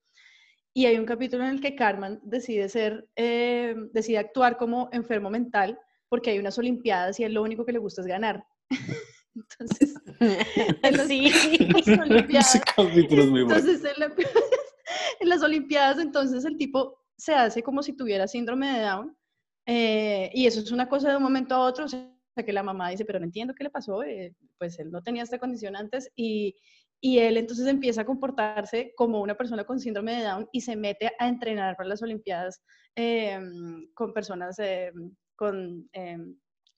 Y 0.77 0.87
hay 0.87 0.97
un 0.99 1.07
capítulo 1.07 1.45
en 1.45 1.51
el 1.51 1.61
que 1.61 1.77
Cartman 1.77 2.19
decide 2.25 2.69
ser, 2.69 3.07
eh, 3.15 3.77
decide 3.93 4.19
actuar 4.19 4.57
como 4.57 4.89
enfermo 4.93 5.31
mental 5.31 5.79
porque 6.09 6.31
hay 6.31 6.39
unas 6.41 6.59
olimpiadas 6.59 7.21
y 7.21 7.25
él 7.25 7.35
lo 7.35 7.43
único 7.43 7.65
que 7.65 7.73
le 7.73 7.79
gusta 7.79 8.01
es 8.01 8.09
ganar. 8.09 8.45
Entonces, 9.37 9.95
en 10.83 10.97
las, 10.97 11.07
sí. 11.07 11.31
en 11.61 12.01
olimpiadas, 12.01 12.55
Ese 12.57 12.65
capítulo 12.65 13.23
es 13.23 13.31
muy 13.31 13.43
bueno. 13.45 13.57
entonces 13.59 13.85
en, 13.95 14.01
la- 14.01 14.15
en 15.21 15.29
las 15.29 15.43
Olimpiadas, 15.43 15.99
entonces 15.99 16.45
el 16.45 16.57
tipo 16.57 16.99
se 17.17 17.35
hace 17.35 17.63
como 17.63 17.83
si 17.83 17.95
tuviera 17.97 18.27
síndrome 18.29 18.69
de 18.73 18.83
Down. 18.85 19.17
eh, 19.67 20.31
y 20.35 20.47
eso 20.47 20.61
es 20.61 20.73
una 20.73 20.89
cosa 20.89 21.11
de 21.11 21.17
un 21.17 21.23
momento 21.23 21.55
a 21.55 21.61
otro. 21.61 21.85
O 21.87 21.89
sea, 21.89 22.11
que 22.45 22.53
la 22.53 22.63
mamá 22.63 22.91
dice, 22.91 23.05
pero 23.05 23.19
no 23.21 23.25
entiendo 23.27 23.55
qué 23.55 23.65
le 23.65 23.71
pasó. 23.71 24.03
eh, 24.03 24.35
pues 24.59 24.79
él 24.79 24.91
no 24.91 25.03
tenía 25.03 25.23
esta 25.23 25.39
condición 25.39 25.77
antes. 25.77 26.11
Y, 26.17 26.57
y 27.01 27.19
él 27.19 27.37
entonces 27.37 27.67
empieza 27.69 28.03
a 28.03 28.07
comportarse 28.07 28.93
como 28.97 29.21
una 29.21 29.35
persona 29.37 29.65
con 29.65 29.79
síndrome 29.81 30.17
de 30.17 30.25
Down 30.25 30.49
y 30.53 30.61
se 30.63 30.77
mete 30.77 31.13
a 31.19 31.29
entrenar 31.29 31.77
para 31.77 31.89
las 31.91 32.03
Olimpiadas 32.03 32.63
eh, 32.97 33.39
con 33.95 34.13
personas 34.13 34.59
eh, 34.59 34.93
con. 35.37 35.89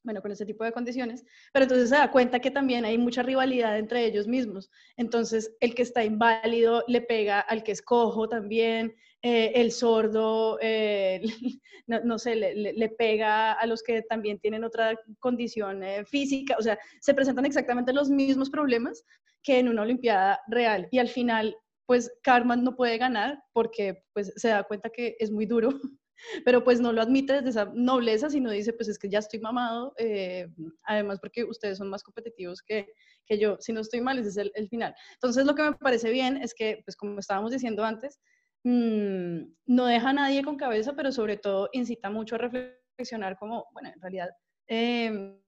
Bueno, 0.07 0.23
con 0.23 0.31
ese 0.31 0.47
tipo 0.47 0.63
de 0.63 0.71
condiciones, 0.71 1.25
pero 1.53 1.65
entonces 1.65 1.91
se 1.91 1.97
da 1.97 2.13
cuenta 2.13 2.39
que 2.39 2.53
también 2.53 2.85
hay 2.85 2.97
mucha 2.97 3.25
rivalidad 3.25 3.77
entre 3.77 4.05
ellos 4.07 4.29
mismos. 4.29 4.71
Entonces, 4.97 5.57
el 5.59 5.75
que 5.75 5.83
está 5.83 6.05
inválido 6.05 6.85
le 6.87 7.01
pega 7.01 7.41
al 7.41 7.65
que 7.65 7.73
es 7.73 7.83
cojo 7.83 8.29
también, 8.29 8.95
eh, 9.21 9.51
el 9.57 9.73
sordo, 9.73 10.59
eh, 10.63 11.21
no, 11.89 12.01
no, 12.05 12.19
sé, 12.21 12.37
le, 12.37 12.73
le, 12.73 12.89
pega 12.89 13.53
a 13.53 13.67
los 13.67 13.83
que 13.83 14.03
también 14.03 14.39
tienen 14.39 14.63
otra 14.63 14.97
condición 15.19 15.83
eh, 15.83 16.05
física, 16.05 16.55
o 16.57 16.63
sea, 16.63 16.79
se 17.01 17.13
presentan 17.13 17.45
exactamente 17.45 17.93
los 17.93 18.09
mismos 18.09 18.49
problemas 18.49 19.05
que 19.43 19.59
en 19.59 19.69
una 19.69 19.83
Olimpiada 19.83 20.41
real. 20.47 20.87
Y 20.93 21.01
al 21.01 21.09
final, 21.09 21.57
pues, 21.85 22.13
Carmen 22.23 22.63
no 22.63 22.77
puede 22.77 22.97
ganar 22.97 23.43
porque 23.53 24.05
pues, 24.13 24.33
se 24.37 24.49
da 24.51 24.63
cuenta 24.63 24.91
que 24.91 25.17
es 25.19 25.33
muy 25.33 25.47
duro 25.47 25.71
pero 26.45 26.65
pues 26.65 26.81
no 26.81 26.93
lo 26.93 27.03
admite 27.03 27.35
desde 27.35 27.51
esa 27.51 27.71
nobleza, 27.75 28.31
sino 28.31 28.51
dice, 28.51 28.73
pues 28.73 28.89
es 28.89 28.99
que 28.99 29.09
ya 29.09 29.19
estoy 29.19 29.41
mamado, 29.41 29.95
eh, 29.99 30.49
además 30.85 31.19
porque 31.21 31.45
ustedes 31.45 31.79
son 31.79 31.91
más 31.91 32.03
competitivos 32.03 32.63
que, 32.63 32.87
que 33.27 33.39
yo, 33.39 33.57
si 33.61 33.73
no 33.73 33.81
estoy 33.81 34.01
mal, 34.01 34.19
ese 34.19 34.29
es 34.29 34.37
el, 34.37 34.53
el, 34.55 34.69
final. 34.69 34.95
Entonces 35.15 35.47
lo 35.47 35.55
que 35.55 35.63
me 35.63 35.73
parece 35.75 36.11
bien 36.11 36.37
es 36.39 36.55
que, 36.55 36.83
pues 36.85 36.97
como 36.97 37.19
estábamos 37.19 37.53
diciendo 37.53 37.85
antes, 37.85 38.21
mmm, 38.65 39.43
no 39.67 39.87
deja 39.87 40.11
a 40.11 40.13
nadie 40.13 40.43
con 40.43 40.57
cabeza, 40.57 40.95
pero 40.95 41.13
sobre 41.13 41.37
todo 41.37 41.69
incita 41.73 42.11
mucho 42.11 42.35
a 42.35 42.39
reflexionar 42.39 43.37
como, 43.39 43.67
bueno, 43.73 43.91
en 43.95 44.01
realidad 44.01 44.31
em, 44.67 45.39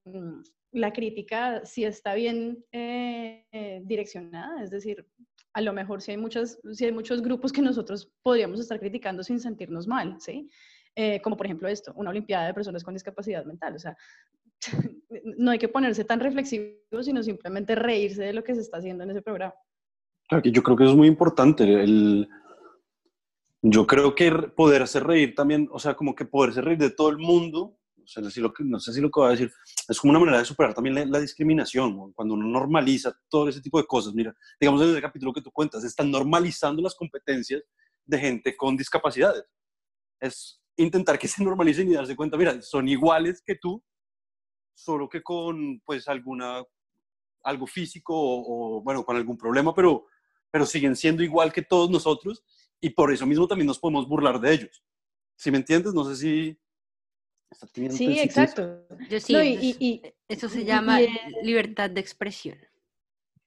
la 0.71 0.93
crítica 0.93 1.65
sí 1.65 1.83
está 1.83 2.13
bien 2.13 2.63
eh, 2.71 3.81
direccionada, 3.83 4.63
es 4.63 4.69
decir, 4.69 5.05
a 5.53 5.61
lo 5.61 5.73
mejor 5.73 6.01
si 6.01 6.11
hay, 6.11 6.17
muchas, 6.17 6.59
si 6.71 6.85
hay 6.85 6.91
muchos 6.91 7.21
grupos 7.21 7.51
que 7.51 7.61
nosotros 7.61 8.11
podríamos 8.21 8.59
estar 8.59 8.79
criticando 8.79 9.23
sin 9.23 9.39
sentirnos 9.39 9.87
mal, 9.87 10.15
¿sí? 10.19 10.49
Eh, 10.95 11.21
como 11.21 11.37
por 11.37 11.45
ejemplo 11.45 11.67
esto, 11.67 11.93
una 11.95 12.09
Olimpiada 12.09 12.47
de 12.47 12.53
personas 12.53 12.83
con 12.83 12.93
discapacidad 12.93 13.45
mental, 13.45 13.75
o 13.75 13.79
sea, 13.79 13.95
no 15.37 15.51
hay 15.51 15.59
que 15.59 15.69
ponerse 15.69 16.03
tan 16.03 16.19
reflexivo, 16.19 17.01
sino 17.01 17.23
simplemente 17.23 17.75
reírse 17.75 18.23
de 18.23 18.33
lo 18.33 18.43
que 18.43 18.55
se 18.55 18.61
está 18.61 18.77
haciendo 18.77 19.03
en 19.03 19.11
ese 19.11 19.21
programa. 19.21 19.55
yo 20.43 20.63
creo 20.63 20.77
que 20.77 20.83
eso 20.83 20.91
es 20.91 20.97
muy 20.97 21.07
importante. 21.07 21.63
El, 21.63 22.27
yo 23.61 23.87
creo 23.87 24.15
que 24.15 24.31
poderse 24.31 24.99
reír 24.99 25.35
también, 25.35 25.67
o 25.71 25.79
sea, 25.79 25.95
como 25.95 26.15
que 26.15 26.25
poderse 26.25 26.61
reír 26.61 26.77
de 26.77 26.91
todo 26.91 27.09
el 27.09 27.17
mundo, 27.17 27.78
no 28.17 28.29
si 28.29 28.41
lo 28.41 28.53
no 28.59 28.79
sé 28.79 28.93
si 28.93 29.01
lo 29.01 29.09
que 29.09 29.19
voy 29.19 29.27
a 29.27 29.31
decir, 29.31 29.51
es 29.87 29.99
como 29.99 30.11
una 30.11 30.19
manera 30.19 30.39
de 30.39 30.45
superar 30.45 30.73
también 30.73 31.11
la, 31.11 31.19
discriminación, 31.19 32.13
cuando 32.13 32.33
uno 32.33 32.47
normaliza 32.47 33.17
todo 33.29 33.49
ese 33.49 33.61
tipo 33.61 33.79
de 33.79 33.85
cosas. 33.85 34.13
Mira, 34.13 34.35
digamos 34.59 34.81
en 34.81 34.89
ese 34.89 35.01
capítulo 35.01 35.33
que 35.33 35.41
tú 35.41 35.51
cuentas, 35.51 35.83
están 35.83 36.09
normalizando 36.09 36.81
las 36.81 36.95
competencias 36.95 37.61
de 38.05 38.19
gente 38.19 38.57
con 38.57 38.75
discapacidades. 38.75 39.43
Es 40.19 40.61
intentar 40.77 41.19
que 41.19 41.27
se 41.27 41.43
normalicen 41.43 41.89
y 41.89 41.93
darse 41.93 42.15
cuenta, 42.15 42.37
mira, 42.37 42.61
son 42.61 42.87
iguales 42.87 43.41
que 43.45 43.55
tú, 43.55 43.83
solo 44.73 45.07
que 45.07 45.21
con 45.21 45.79
pues 45.85 46.07
alguna, 46.07 46.63
algo 47.43 47.67
físico 47.67 48.13
o, 48.15 48.77
o 48.77 48.81
bueno, 48.81 49.03
con 49.03 49.15
algún 49.15 49.37
problema, 49.37 49.75
pero, 49.75 50.05
pero 50.49 50.65
siguen 50.65 50.95
siendo 50.95 51.21
igual 51.21 51.53
que 51.53 51.61
todos 51.61 51.89
nosotros 51.89 52.43
y 52.81 52.89
por 52.91 53.11
eso 53.11 53.25
mismo 53.25 53.47
también 53.47 53.67
nos 53.67 53.79
podemos 53.79 54.07
burlar 54.07 54.39
de 54.39 54.53
ellos. 54.53 54.83
¿Sí 55.35 55.51
me 55.51 55.57
entiendes? 55.57 55.93
No 55.93 56.03
sé 56.05 56.15
si... 56.15 56.59
Sí, 57.89 58.19
exacto. 58.19 58.85
Yo 59.09 59.19
sí, 59.19 59.75
y, 59.79 60.01
eso 60.27 60.49
se 60.49 60.65
llama 60.65 60.99
libertad 61.41 61.89
de 61.89 61.99
expresión. 61.99 62.57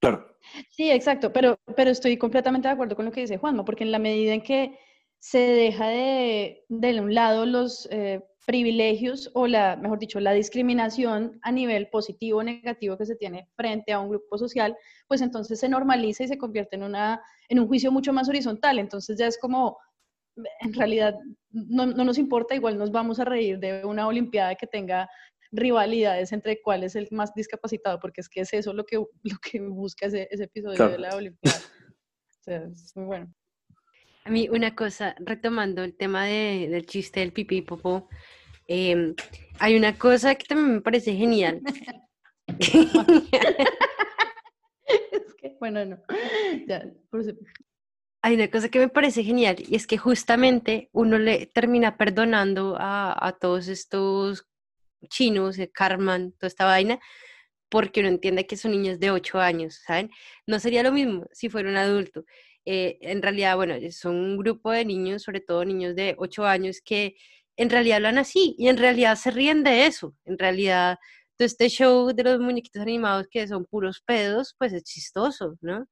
Claro. 0.00 0.36
Sí, 0.70 0.90
exacto, 0.90 1.32
pero, 1.32 1.56
pero 1.76 1.90
estoy 1.90 2.16
completamente 2.16 2.66
de 2.66 2.74
acuerdo 2.74 2.96
con 2.96 3.04
lo 3.04 3.12
que 3.12 3.20
dice 3.20 3.38
Juanma, 3.38 3.64
porque 3.64 3.84
en 3.84 3.92
la 3.92 4.00
medida 4.00 4.34
en 4.34 4.42
que 4.42 4.78
se 5.18 5.38
deja 5.38 5.88
de, 5.88 6.64
de 6.68 7.00
un 7.00 7.14
lado 7.14 7.46
los 7.46 7.88
eh, 7.92 8.20
privilegios 8.44 9.30
o 9.34 9.46
la, 9.46 9.76
mejor 9.76 9.98
dicho, 9.98 10.18
la 10.18 10.32
discriminación 10.32 11.38
a 11.42 11.52
nivel 11.52 11.88
positivo 11.88 12.40
o 12.40 12.42
negativo 12.42 12.98
que 12.98 13.06
se 13.06 13.16
tiene 13.16 13.48
frente 13.54 13.92
a 13.92 14.00
un 14.00 14.08
grupo 14.08 14.36
social, 14.36 14.76
pues 15.06 15.20
entonces 15.20 15.60
se 15.60 15.68
normaliza 15.68 16.24
y 16.24 16.28
se 16.28 16.38
convierte 16.38 16.76
en, 16.76 16.82
una, 16.82 17.22
en 17.48 17.60
un 17.60 17.68
juicio 17.68 17.92
mucho 17.92 18.12
más 18.12 18.28
horizontal. 18.28 18.78
Entonces 18.78 19.16
ya 19.18 19.28
es 19.28 19.38
como, 19.38 19.78
en 20.60 20.72
realidad, 20.74 21.14
no, 21.52 21.86
no 21.86 22.04
nos 22.04 22.18
importa, 22.18 22.54
igual 22.54 22.78
nos 22.78 22.90
vamos 22.90 23.20
a 23.20 23.24
reír 23.24 23.58
de 23.58 23.84
una 23.84 24.06
Olimpiada 24.06 24.54
que 24.54 24.66
tenga 24.66 25.08
rivalidades 25.52 26.32
entre 26.32 26.60
cuál 26.62 26.82
es 26.82 26.96
el 26.96 27.06
más 27.10 27.34
discapacitado, 27.34 28.00
porque 28.00 28.22
es 28.22 28.28
que 28.28 28.40
es 28.40 28.52
eso 28.52 28.72
lo 28.72 28.84
que, 28.84 28.96
lo 29.22 29.38
que 29.38 29.60
busca 29.60 30.06
ese, 30.06 30.28
ese 30.30 30.44
episodio 30.44 30.88
de 30.88 30.98
la 30.98 31.14
Olimpiada. 31.14 31.58
O 31.58 32.42
sea, 32.42 32.64
es 32.64 32.96
muy 32.96 33.04
bueno. 33.04 33.32
A 34.24 34.30
mí 34.30 34.48
una 34.48 34.74
cosa, 34.74 35.14
retomando 35.18 35.82
el 35.82 35.96
tema 35.96 36.26
de, 36.26 36.68
del 36.70 36.86
chiste 36.86 37.20
del 37.20 37.32
pipí 37.32 37.58
y 37.58 37.62
popó, 37.62 38.08
em, 38.68 39.14
hay 39.58 39.76
una 39.76 39.98
cosa 39.98 40.36
que 40.36 40.46
también 40.46 40.76
me 40.76 40.80
parece 40.80 41.14
genial. 41.14 41.60
es 42.48 42.68
que, 45.34 45.56
bueno, 45.58 45.84
no. 45.84 45.98
Ya, 46.66 46.84
Hay 48.22 48.34
una 48.34 48.48
cosa 48.50 48.68
que 48.68 48.78
me 48.78 48.88
parece 48.88 49.24
genial 49.24 49.56
y 49.58 49.74
es 49.74 49.86
que 49.86 49.98
justamente 49.98 50.88
uno 50.92 51.18
le 51.18 51.46
termina 51.46 51.96
perdonando 51.96 52.76
a, 52.78 53.26
a 53.26 53.32
todos 53.32 53.66
estos 53.68 54.46
chinos, 55.08 55.58
el 55.58 55.72
Carman, 55.72 56.32
toda 56.32 56.48
esta 56.48 56.64
vaina, 56.64 57.00
porque 57.68 58.00
uno 58.00 58.10
entiende 58.10 58.46
que 58.46 58.56
son 58.56 58.72
niños 58.72 59.00
de 59.00 59.10
8 59.10 59.40
años, 59.40 59.80
¿saben? 59.86 60.10
No 60.46 60.60
sería 60.60 60.82
lo 60.82 60.92
mismo 60.92 61.26
si 61.32 61.48
fuera 61.48 61.70
un 61.70 61.76
adulto. 61.76 62.24
Eh, 62.64 62.98
en 63.00 63.22
realidad, 63.22 63.56
bueno, 63.56 63.74
son 63.90 64.16
un 64.16 64.36
grupo 64.38 64.70
de 64.70 64.84
niños, 64.84 65.22
sobre 65.22 65.40
todo 65.40 65.64
niños 65.64 65.96
de 65.96 66.14
8 66.18 66.46
años, 66.46 66.80
que 66.84 67.16
en 67.56 67.70
realidad 67.70 67.96
hablan 67.96 68.18
así 68.18 68.54
y 68.58 68.68
en 68.68 68.76
realidad 68.76 69.16
se 69.16 69.30
ríen 69.30 69.64
de 69.64 69.86
eso. 69.86 70.14
En 70.24 70.38
realidad, 70.38 70.98
todo 71.36 71.46
este 71.46 71.68
show 71.68 72.12
de 72.12 72.22
los 72.24 72.40
muñequitos 72.40 72.82
animados 72.82 73.26
que 73.30 73.48
son 73.48 73.64
puros 73.64 74.02
pedos, 74.06 74.54
pues 74.58 74.72
es 74.72 74.84
chistoso, 74.84 75.56
¿no? 75.60 75.86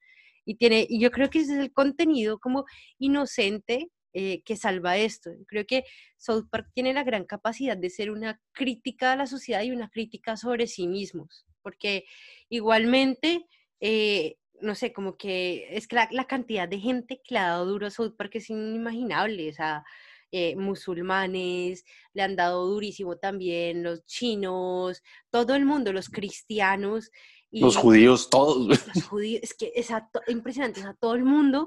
Y, 0.51 0.57
tiene, 0.57 0.85
y 0.89 0.99
yo 0.99 1.13
creo 1.13 1.31
que 1.31 1.39
ese 1.39 1.53
es 1.53 1.59
el 1.61 1.73
contenido 1.73 2.41
como 2.41 2.65
inocente 2.99 3.89
eh, 4.13 4.43
que 4.43 4.57
salva 4.57 4.97
esto. 4.97 5.31
Creo 5.47 5.65
que 5.65 5.85
South 6.17 6.49
Park 6.51 6.71
tiene 6.75 6.93
la 6.93 7.05
gran 7.05 7.25
capacidad 7.25 7.77
de 7.77 7.89
ser 7.89 8.11
una 8.11 8.41
crítica 8.51 9.13
a 9.13 9.17
la 9.17 9.29
sociedad 9.29 9.63
y 9.63 9.71
una 9.71 9.89
crítica 9.91 10.37
sobre 10.37 10.67
sí 10.67 10.89
mismos, 10.89 11.47
porque 11.63 12.05
igualmente 12.49 13.47
eh, 13.81 14.39
no 14.61 14.75
sé, 14.75 14.93
como 14.93 15.17
que 15.17 15.69
es 15.71 15.87
que 15.87 15.97
la, 16.11 16.27
cantidad 16.27 16.69
de 16.69 16.81
gente 16.81 17.21
que 17.23 17.35
le 17.35 17.41
ha 17.41 17.49
dado 17.49 17.67
duro 17.67 17.87
a 17.87 17.91
South 17.91 18.17
Park 18.17 18.33
es 18.35 18.51
inimaginable, 18.51 19.51
o 19.51 19.53
sea, 19.53 19.85
eh, 20.33 20.57
musulmanes, 20.57 21.85
le 22.13 22.23
han 22.23 22.37
dado 22.37 22.67
durísimo 22.67 23.19
también, 23.19 23.83
los 23.83 24.05
chinos, 24.07 25.03
todo 25.31 25.55
el 25.55 25.65
mundo, 25.65 25.93
los 25.93 26.09
cristianos. 26.09 27.11
Y, 27.51 27.61
los 27.61 27.77
judíos, 27.77 28.31
todos. 28.31 28.67
Los 28.69 29.05
judíos, 29.05 29.43
es 29.43 29.55
que 29.55 29.73
es 29.75 29.91
impresionante, 30.29 30.81
o 30.81 30.83
sea, 30.85 30.95
todo 30.95 31.15
el 31.15 31.25
mundo, 31.25 31.67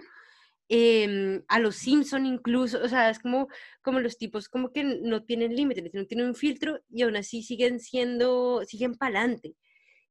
em, 0.70 1.44
a 1.50 1.60
los 1.60 1.76
Simpson 1.76 2.26
incluso, 2.26 2.82
o 2.82 2.88
sea, 2.88 3.10
es 3.10 3.20
como, 3.20 3.48
como 3.82 4.00
los 4.00 4.18
tipos 4.18 4.48
como 4.48 4.72
que 4.72 4.84
no 4.84 5.24
tienen 5.24 5.56
límites, 5.56 5.94
no 5.94 6.06
tienen 6.06 6.28
un 6.28 6.36
filtro 6.36 6.80
y 6.90 7.02
aún 7.02 7.18
así 7.18 7.44
siguen 7.44 7.80
siendo, 7.80 8.64
siguen 8.66 8.96
para 8.96 9.20
adelante. 9.20 9.56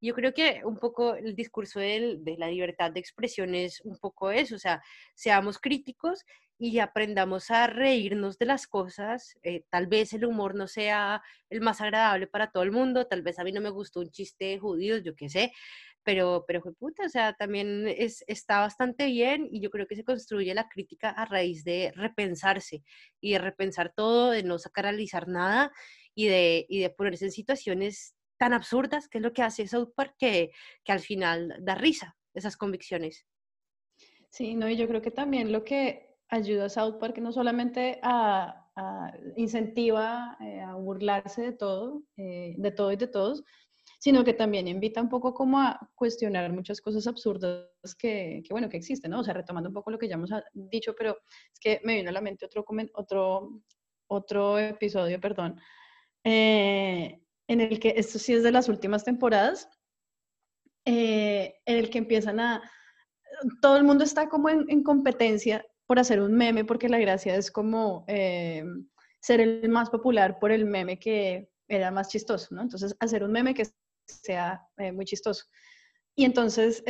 Yo 0.01 0.15
creo 0.15 0.35
que 0.35 0.61
un 0.65 0.79
poco 0.79 1.15
el 1.15 1.35
discurso 1.37 1.79
de 1.79 2.37
la 2.37 2.49
libertad 2.49 2.91
de 2.91 3.01
expresión 3.01 3.55
es 3.55 3.81
un 3.83 3.97
poco 3.99 4.31
eso, 4.31 4.57
o 4.57 4.59
sea, 4.59 4.83
seamos 5.15 5.59
críticos 5.59 6.25
y 6.65 6.79
aprendamos 6.79 7.51
a 7.51 7.67
reírnos 7.67 8.39
de 8.39 8.47
las 8.47 8.69
cosas. 8.69 9.37
Eh, 9.43 9.65
tal 9.69 9.89
vez 9.89 10.13
el 10.13 10.25
humor 10.25 10.55
no 10.55 10.69
sea 10.69 11.21
el 11.51 11.61
más 11.61 11.81
agradable 11.81 12.29
para 12.29 12.53
todo 12.53 12.63
el 12.63 12.71
mundo, 12.71 13.09
tal 13.09 13.23
vez 13.23 13.41
a 13.41 13.45
mí 13.45 13.51
no 13.51 13.61
me 13.61 13.71
gustó 13.71 13.99
un 13.99 14.11
chiste 14.11 14.45
de 14.45 15.03
yo 15.03 15.17
qué 15.17 15.29
sé, 15.29 15.53
pero, 16.05 16.45
pero 16.47 16.63
fue 16.63 16.73
puta, 16.73 17.05
o 17.05 17.09
sea, 17.09 17.33
también 17.33 17.89
es, 17.89 18.23
está 18.29 18.61
bastante 18.61 19.07
bien 19.07 19.49
y 19.51 19.61
yo 19.61 19.71
creo 19.71 19.89
que 19.89 19.97
se 19.97 20.05
construye 20.05 20.55
la 20.55 20.69
crítica 20.69 21.11
a 21.11 21.25
raíz 21.25 21.65
de 21.65 21.93
repensarse 21.97 22.85
y 23.21 23.33
de 23.33 23.39
repensar 23.41 23.93
todo, 23.93 24.31
de 24.31 24.45
no 24.45 24.57
sacralizar 24.61 25.27
nada 25.27 25.73
y 26.15 26.29
de, 26.29 26.65
y 26.69 26.79
de 26.79 26.91
ponerse 26.91 27.25
en 27.25 27.33
situaciones 27.33 28.15
tan 28.39 28.53
absurdas, 28.53 29.09
que 29.09 29.19
es 29.19 29.23
lo 29.23 29.33
que 29.33 29.43
hace 29.43 29.67
South 29.67 29.95
Park, 29.97 30.15
que 30.21 30.53
al 30.87 31.01
final 31.01 31.57
da 31.59 31.75
risa 31.75 32.17
esas 32.35 32.57
convicciones. 32.57 33.27
Sí, 34.31 34.55
no, 34.55 34.69
y 34.69 34.77
yo 34.77 34.87
creo 34.87 35.03
que 35.03 35.11
también 35.11 35.51
lo 35.51 35.65
que 35.65 36.12
ayuda 36.33 36.65
a 36.65 36.69
South 36.69 36.99
Park 36.99 37.19
no 37.19 37.31
solamente 37.33 38.01
a, 38.03 38.59
incentiva 39.37 40.37
eh, 40.41 40.61
a 40.61 40.75
burlarse 40.77 41.43
de 41.43 41.53
todo, 41.53 42.03
eh, 42.17 42.55
de 42.57 42.71
todo 42.71 42.91
y 42.91 42.97
de 42.97 43.07
todos, 43.07 43.45
sino 43.99 44.25
que 44.25 44.33
también 44.33 44.67
invita 44.67 45.03
un 45.03 45.11
poco 45.11 45.35
como 45.35 45.61
a 45.61 45.91
cuestionar 45.95 46.51
muchas 46.53 46.81
cosas 46.81 47.07
absurdas 47.07 47.69
que, 47.99 48.43
que, 48.45 48.49
bueno, 48.51 48.71
que 48.71 48.79
existen, 48.79 49.11
¿no? 49.11 49.21
O 49.21 49.25
sea, 49.25 49.35
retomando 49.35 49.69
un 49.69 49.75
poco 49.75 49.91
lo 49.91 49.99
que 49.99 50.09
ya 50.09 50.15
hemos 50.15 50.31
dicho, 50.55 50.95
pero 50.97 51.19
es 51.53 51.61
que 51.61 51.81
me 51.85 51.97
vino 51.97 52.09
a 52.09 52.13
la 52.13 52.23
mente 52.23 52.47
otro, 52.47 52.65
otro, 52.95 53.61
otro 54.09 54.59
episodio, 54.59 55.21
perdón, 55.21 55.61
eh, 56.25 57.21
en 57.47 57.61
el 57.61 57.79
que, 57.79 57.95
esto 57.97 58.19
sí 58.19 58.33
es 58.33 58.43
de 58.43 58.53
las 58.53 58.69
últimas 58.71 59.05
temporadas, 59.05 59.69
eh, 60.87 61.61
en 61.67 61.77
el 61.77 61.91
que 61.91 61.99
empiezan 61.99 62.41
a, 62.41 62.63
todo 63.61 63.77
el 63.77 63.85
mundo 63.85 64.05
está 64.05 64.29
como 64.29 64.49
en, 64.49 64.83
competencia 64.83 65.65
por 65.93 65.99
hacer 65.99 66.23
un 66.23 66.33
meme, 66.33 66.65
porque 66.65 66.89
la 66.89 66.99
gracia 66.99 67.37
es 67.37 67.51
como 67.51 68.07
eh, 68.09 68.65
ser 69.21 69.43
el 69.43 69.69
más 69.69 69.91
popular 69.91 70.39
por 70.39 70.51
el 70.51 70.65
meme 70.65 70.99
que 70.99 71.51
era 71.69 71.91
más 71.91 72.09
chistoso, 72.09 72.55
¿no? 72.55 72.63
Entonces, 72.63 72.97
hacer 72.99 73.23
un 73.23 73.31
meme 73.31 73.53
que 73.53 73.67
sea 74.07 74.67
eh, 74.79 74.91
muy 74.91 75.05
chistoso. 75.05 75.45
Y 76.17 76.25
entonces 76.25 76.83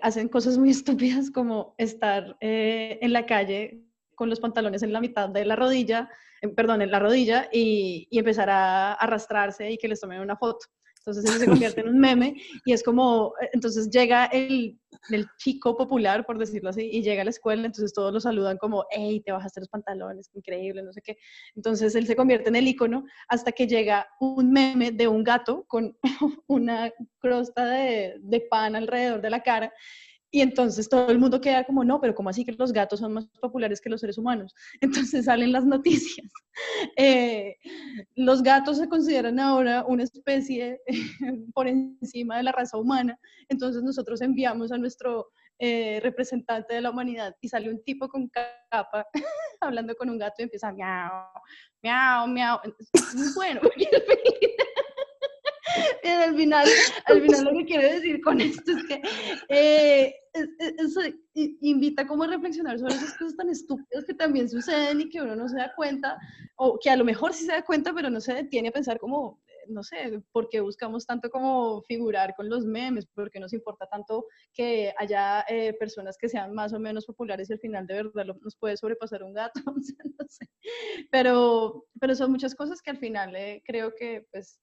hacen 0.00 0.30
cosas 0.30 0.56
muy 0.56 0.70
estúpidas 0.78 1.30
como 1.30 1.74
estar 1.76 2.38
en 2.40 3.12
la 3.12 3.26
calle 3.26 3.84
con 4.14 4.30
los 4.30 4.40
pantalones 4.40 4.82
en 4.82 4.94
la 4.94 5.02
mitad 5.02 5.28
de 5.28 5.44
la 5.44 5.54
rodilla, 5.54 6.08
perdón, 6.56 6.80
en 6.80 6.90
la 6.90 6.98
rodilla 6.98 7.50
y, 7.52 8.08
y, 8.10 8.18
empezar 8.18 8.48
a 8.48 8.94
arrastrarse 8.94 9.70
y 9.70 9.76
que 9.76 9.88
les 9.88 10.00
tomen 10.00 10.22
una 10.22 10.38
foto. 10.38 10.64
Entonces 11.06 11.30
eso 11.30 11.38
se 11.38 11.46
convierte 11.46 11.80
en 11.82 11.88
un 11.88 12.00
meme 12.00 12.34
y 12.64 12.72
es 12.72 12.82
como, 12.82 13.32
eh, 13.40 13.50
entonces 13.52 13.88
llega 13.90 14.24
el, 14.26 14.76
el, 15.10 15.28
chico 15.38 15.76
popular, 15.76 16.26
por 16.26 16.36
decirlo 16.36 16.70
así, 16.70 16.82
y 16.82 17.00
llega 17.00 17.22
a 17.22 17.24
la 17.24 17.30
escuela, 17.30 17.64
entonces 17.64 17.92
todos 17.92 18.12
lo 18.12 18.18
saludan 18.18 18.58
como, 18.58 18.84
hey, 18.90 19.22
te 19.24 19.30
bajaste 19.30 19.60
los 19.60 19.68
pantalones, 19.68 20.28
increíble, 20.34 20.82
no 20.82 20.92
sé 20.92 21.02
qué. 21.02 21.16
Entonces 21.54 21.94
él 21.94 22.08
se 22.08 22.16
convierte 22.16 22.48
en 22.48 22.56
el 22.56 22.66
icono 22.66 23.04
hasta 23.28 23.52
que 23.52 23.68
llega 23.68 24.08
un 24.18 24.50
meme 24.50 24.90
de 24.90 25.06
un 25.06 25.22
gato 25.22 25.64
con 25.68 25.96
una 26.48 26.92
crosta 27.20 27.66
de, 27.66 28.16
de 28.18 28.40
pan 28.40 28.74
alrededor 28.74 29.20
de 29.20 29.30
la 29.30 29.44
cara 29.44 29.72
Y 30.30 30.40
entonces 30.40 30.88
todo 30.88 31.08
el 31.10 31.18
mundo 31.18 31.40
queda 31.40 31.64
como, 31.64 31.84
no, 31.84 32.00
pero 32.00 32.14
¿cómo 32.14 32.28
así 32.30 32.44
que 32.44 32.52
los 32.52 32.72
gatos 32.72 33.00
son 33.00 33.12
más 33.12 33.26
populares 33.40 33.80
que 33.80 33.88
los 33.88 34.00
seres 34.00 34.18
humanos? 34.18 34.54
Entonces 34.80 35.26
salen 35.26 35.52
las 35.52 35.64
noticias. 35.64 36.30
Eh, 36.96 37.56
los 38.14 38.42
gatos 38.42 38.78
se 38.78 38.88
consideran 38.88 39.38
ahora 39.38 39.84
una 39.86 40.04
especie 40.04 40.80
por 41.54 41.68
encima 41.68 42.38
de 42.38 42.44
la 42.44 42.52
raza 42.52 42.78
humana. 42.78 43.20
Entonces 43.50 43.82
nosotros 43.82 44.22
enviamos 44.22 44.72
a 44.72 44.78
nuestro 44.78 45.28
eh, 45.58 46.00
representante 46.02 46.72
de 46.72 46.80
la 46.80 46.90
humanidad 46.90 47.36
y 47.42 47.48
sale 47.50 47.68
un 47.68 47.84
tipo 47.84 48.08
con 48.08 48.30
capa 48.30 49.06
hablando 49.60 49.94
con 49.96 50.08
un 50.08 50.16
gato 50.16 50.36
y 50.38 50.44
empieza 50.44 50.72
miau, 50.72 51.12
miau, 51.82 52.26
miau. 52.26 52.58
Bueno. 53.34 53.60
Al 56.36 56.42
final, 56.42 56.68
al 57.06 57.22
final 57.22 57.44
lo 57.44 57.52
que 57.52 57.64
quiero 57.64 57.88
decir 57.88 58.20
con 58.20 58.38
esto 58.42 58.72
es 58.72 58.84
que 58.84 59.00
eh, 59.48 60.14
invita 61.62 62.06
como 62.06 62.24
a 62.24 62.26
reflexionar 62.26 62.78
sobre 62.78 62.92
esas 62.92 63.16
cosas 63.16 63.36
tan 63.36 63.48
estúpidas 63.48 64.04
que 64.04 64.12
también 64.12 64.46
suceden 64.46 65.00
y 65.00 65.08
que 65.08 65.22
uno 65.22 65.34
no 65.34 65.48
se 65.48 65.56
da 65.56 65.72
cuenta, 65.74 66.18
o 66.56 66.78
que 66.78 66.90
a 66.90 66.96
lo 66.96 67.06
mejor 67.06 67.32
sí 67.32 67.46
se 67.46 67.52
da 67.52 67.64
cuenta, 67.64 67.94
pero 67.94 68.10
no 68.10 68.20
se 68.20 68.34
detiene 68.34 68.68
a 68.68 68.72
pensar 68.72 68.98
como, 68.98 69.40
no 69.68 69.82
sé, 69.82 70.22
por 70.30 70.50
qué 70.50 70.60
buscamos 70.60 71.06
tanto 71.06 71.30
como 71.30 71.80
figurar 71.84 72.34
con 72.36 72.50
los 72.50 72.66
memes, 72.66 73.06
por 73.06 73.30
qué 73.30 73.40
nos 73.40 73.54
importa 73.54 73.86
tanto 73.86 74.26
que 74.52 74.92
haya 74.98 75.42
eh, 75.48 75.72
personas 75.80 76.18
que 76.18 76.28
sean 76.28 76.52
más 76.52 76.74
o 76.74 76.78
menos 76.78 77.06
populares 77.06 77.48
y 77.48 77.54
al 77.54 77.60
final 77.60 77.86
de 77.86 77.94
verdad 77.94 78.26
nos 78.42 78.56
puede 78.56 78.76
sobrepasar 78.76 79.22
un 79.22 79.32
gato, 79.32 79.58
no 80.18 80.26
sé. 80.28 80.50
Pero, 81.10 81.86
pero 81.98 82.14
son 82.14 82.30
muchas 82.30 82.54
cosas 82.54 82.82
que 82.82 82.90
al 82.90 82.98
final 82.98 83.34
eh, 83.34 83.62
creo 83.64 83.94
que 83.94 84.26
pues 84.30 84.60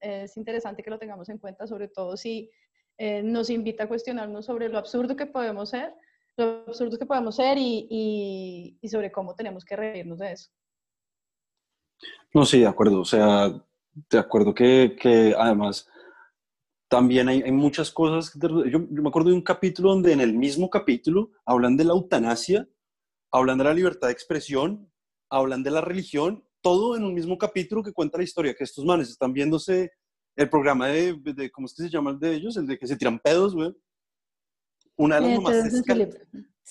es 0.00 0.36
interesante 0.36 0.82
que 0.82 0.90
lo 0.90 0.98
tengamos 0.98 1.28
en 1.28 1.38
cuenta, 1.38 1.66
sobre 1.66 1.88
todo 1.88 2.16
si 2.16 2.50
eh, 2.98 3.22
nos 3.22 3.50
invita 3.50 3.84
a 3.84 3.88
cuestionarnos 3.88 4.46
sobre 4.46 4.68
lo 4.68 4.78
absurdo 4.78 5.16
que 5.16 5.26
podemos 5.26 5.70
ser, 5.70 5.94
lo 6.36 6.64
absurdo 6.66 6.98
que 6.98 7.06
podemos 7.06 7.36
ser 7.36 7.58
y, 7.58 8.78
y, 8.80 8.88
sobre 8.88 9.10
cómo 9.10 9.34
tenemos 9.34 9.64
que 9.64 9.76
reírnos 9.76 10.18
de 10.18 10.32
eso. 10.32 10.50
No, 12.34 12.44
sí, 12.44 12.60
de 12.60 12.66
acuerdo. 12.66 13.00
O 13.00 13.04
sea, 13.04 13.52
de 13.92 14.18
acuerdo 14.18 14.54
que, 14.54 14.96
que 15.00 15.34
además 15.36 15.88
también 16.88 17.28
hay, 17.28 17.42
hay 17.42 17.52
muchas 17.52 17.90
cosas. 17.90 18.32
Yo, 18.40 18.66
yo, 18.66 18.80
me 18.80 19.08
acuerdo 19.08 19.30
de 19.30 19.36
un 19.36 19.42
capítulo 19.42 19.90
donde 19.90 20.12
en 20.12 20.20
el 20.20 20.34
mismo 20.34 20.70
capítulo 20.70 21.30
hablan 21.44 21.76
de 21.76 21.84
la 21.84 21.92
eutanasia, 21.92 22.68
hablan 23.30 23.58
de 23.58 23.64
la 23.64 23.74
libertad 23.74 24.08
de 24.08 24.12
expresión, 24.12 24.90
hablan 25.30 25.62
de 25.62 25.70
la 25.70 25.80
religión 25.80 26.44
todo 26.60 26.96
en 26.96 27.04
un 27.04 27.14
mismo 27.14 27.38
capítulo 27.38 27.82
que 27.82 27.92
cuenta 27.92 28.18
la 28.18 28.24
historia, 28.24 28.54
que 28.54 28.64
estos 28.64 28.84
manes 28.84 29.10
están 29.10 29.32
viéndose 29.32 29.92
el 30.36 30.48
programa 30.48 30.88
de, 30.88 31.14
de 31.14 31.50
¿cómo 31.50 31.66
es 31.66 31.74
que 31.74 31.82
se 31.82 31.90
llama 31.90 32.10
el 32.10 32.18
de 32.18 32.34
ellos? 32.34 32.56
El 32.56 32.66
de 32.66 32.78
que 32.78 32.86
se 32.86 32.96
tiran 32.96 33.18
pedos, 33.18 33.54
güey. 33.54 33.74
Una 34.96 35.16
de 35.16 35.22
las 35.22 35.40
mamás 35.40 35.70
se, 35.70 35.78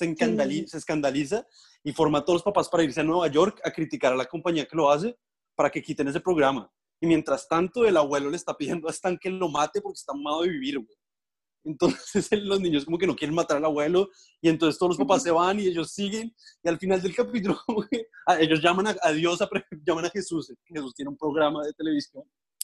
escandaliza, 0.05 0.67
se, 0.67 0.77
escandaliza 0.77 1.47
y 1.83 1.91
forma 1.91 2.19
a 2.19 2.25
todos 2.25 2.37
los 2.37 2.43
papás 2.43 2.69
para 2.69 2.83
irse 2.83 3.01
a 3.01 3.03
Nueva 3.03 3.27
York 3.27 3.59
a 3.63 3.71
criticar 3.71 4.13
a 4.13 4.15
la 4.15 4.25
compañía 4.25 4.65
que 4.65 4.75
lo 4.75 4.89
hace 4.89 5.17
para 5.55 5.69
que 5.69 5.81
quiten 5.81 6.07
ese 6.07 6.19
programa. 6.19 6.71
Y 7.01 7.07
mientras 7.07 7.47
tanto, 7.47 7.85
el 7.85 7.97
abuelo 7.97 8.29
le 8.29 8.35
está 8.35 8.55
pidiendo 8.55 8.87
a 8.87 8.91
Stan 8.91 9.17
que 9.17 9.29
lo 9.29 9.49
mate 9.49 9.81
porque 9.81 9.97
está 9.97 10.13
amado 10.13 10.43
de 10.43 10.49
vivir, 10.49 10.79
güey. 10.79 10.98
Entonces 11.63 12.29
los 12.43 12.59
niños 12.59 12.85
como 12.85 12.97
que 12.97 13.07
no 13.07 13.15
quieren 13.15 13.35
matar 13.35 13.57
al 13.57 13.65
abuelo 13.65 14.09
y 14.41 14.49
entonces 14.49 14.77
todos 14.77 14.91
los 14.91 14.97
papás 14.97 15.23
se 15.23 15.31
van 15.31 15.59
y 15.59 15.67
ellos 15.67 15.91
siguen 15.91 16.33
y 16.63 16.69
al 16.69 16.77
final 16.77 17.01
del 17.01 17.15
capítulo 17.15 17.59
ah, 18.25 18.39
ellos 18.39 18.61
llaman 18.61 18.87
a, 19.01 19.11
Dios, 19.11 19.41
a, 19.41 19.49
llaman 19.85 20.05
a 20.05 20.09
Jesús, 20.09 20.53
Jesús 20.65 20.93
tiene 20.93 21.09
un 21.09 21.17
programa 21.17 21.63
de 21.63 21.73
televisión. 21.73 22.23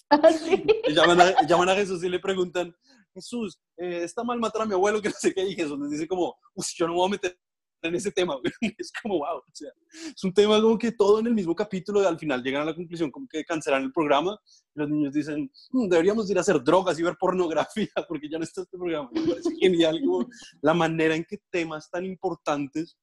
¿Ah, 0.10 0.32
sí? 0.32 0.64
llaman, 0.94 1.20
a, 1.20 1.48
llaman, 1.48 1.70
a, 1.70 1.76
Jesús 1.76 2.04
y 2.04 2.10
le 2.10 2.20
preguntan, 2.20 2.76
Jesús, 3.14 3.60
eh, 3.78 4.04
¿está 4.04 4.24
mal 4.24 4.40
matar 4.40 4.62
a 4.62 4.66
mi 4.66 4.74
abuelo? 4.74 5.02
Que 5.02 5.10
no 5.10 5.16
sé 5.18 5.34
qué. 5.34 5.42
Y 5.42 5.56
Jesús 5.56 5.80
les 5.80 5.90
dice 5.90 6.08
como, 6.08 6.38
yo 6.78 6.86
no 6.86 6.94
me 6.94 7.00
voy 7.00 7.08
a 7.08 7.12
meter 7.12 7.40
en 7.86 7.96
ese 7.96 8.12
tema, 8.12 8.38
Es 8.78 8.92
como, 9.02 9.20
wow, 9.20 9.38
o 9.38 9.44
sea, 9.54 9.70
es 9.92 10.24
un 10.24 10.34
tema 10.34 10.62
como 10.62 10.78
que 10.78 10.92
todo 10.92 11.20
en 11.20 11.28
el 11.28 11.34
mismo 11.34 11.56
capítulo 11.56 12.08
al 12.08 12.20
final 12.20 12.44
llegan 12.44 12.64
a 12.64 12.66
la 12.66 12.76
conclusión 12.76 13.12
como 13.12 13.28
que 13.28 13.44
cancelan 13.44 13.84
el 13.84 13.92
programa 13.92 14.38
y 14.74 14.80
los 14.80 14.90
niños 14.90 15.14
dicen, 15.14 15.52
mm, 15.72 15.88
deberíamos 15.88 16.30
ir 16.30 16.38
a 16.38 16.42
hacer 16.42 16.64
drogas 16.64 17.00
y 17.00 17.04
ver 17.04 17.16
pornografía 17.20 17.90
porque 18.08 18.30
ya 18.30 18.38
no 18.38 18.44
está 18.44 18.62
este 18.62 18.78
programa. 18.78 19.10
Me 19.14 19.22
parece 19.22 19.56
genial 19.60 20.00
como 20.04 20.28
la 20.62 20.74
manera 20.74 21.16
en 21.16 21.24
que 21.24 21.40
temas 21.50 21.90
tan 21.90 22.06
importantes 22.06 22.98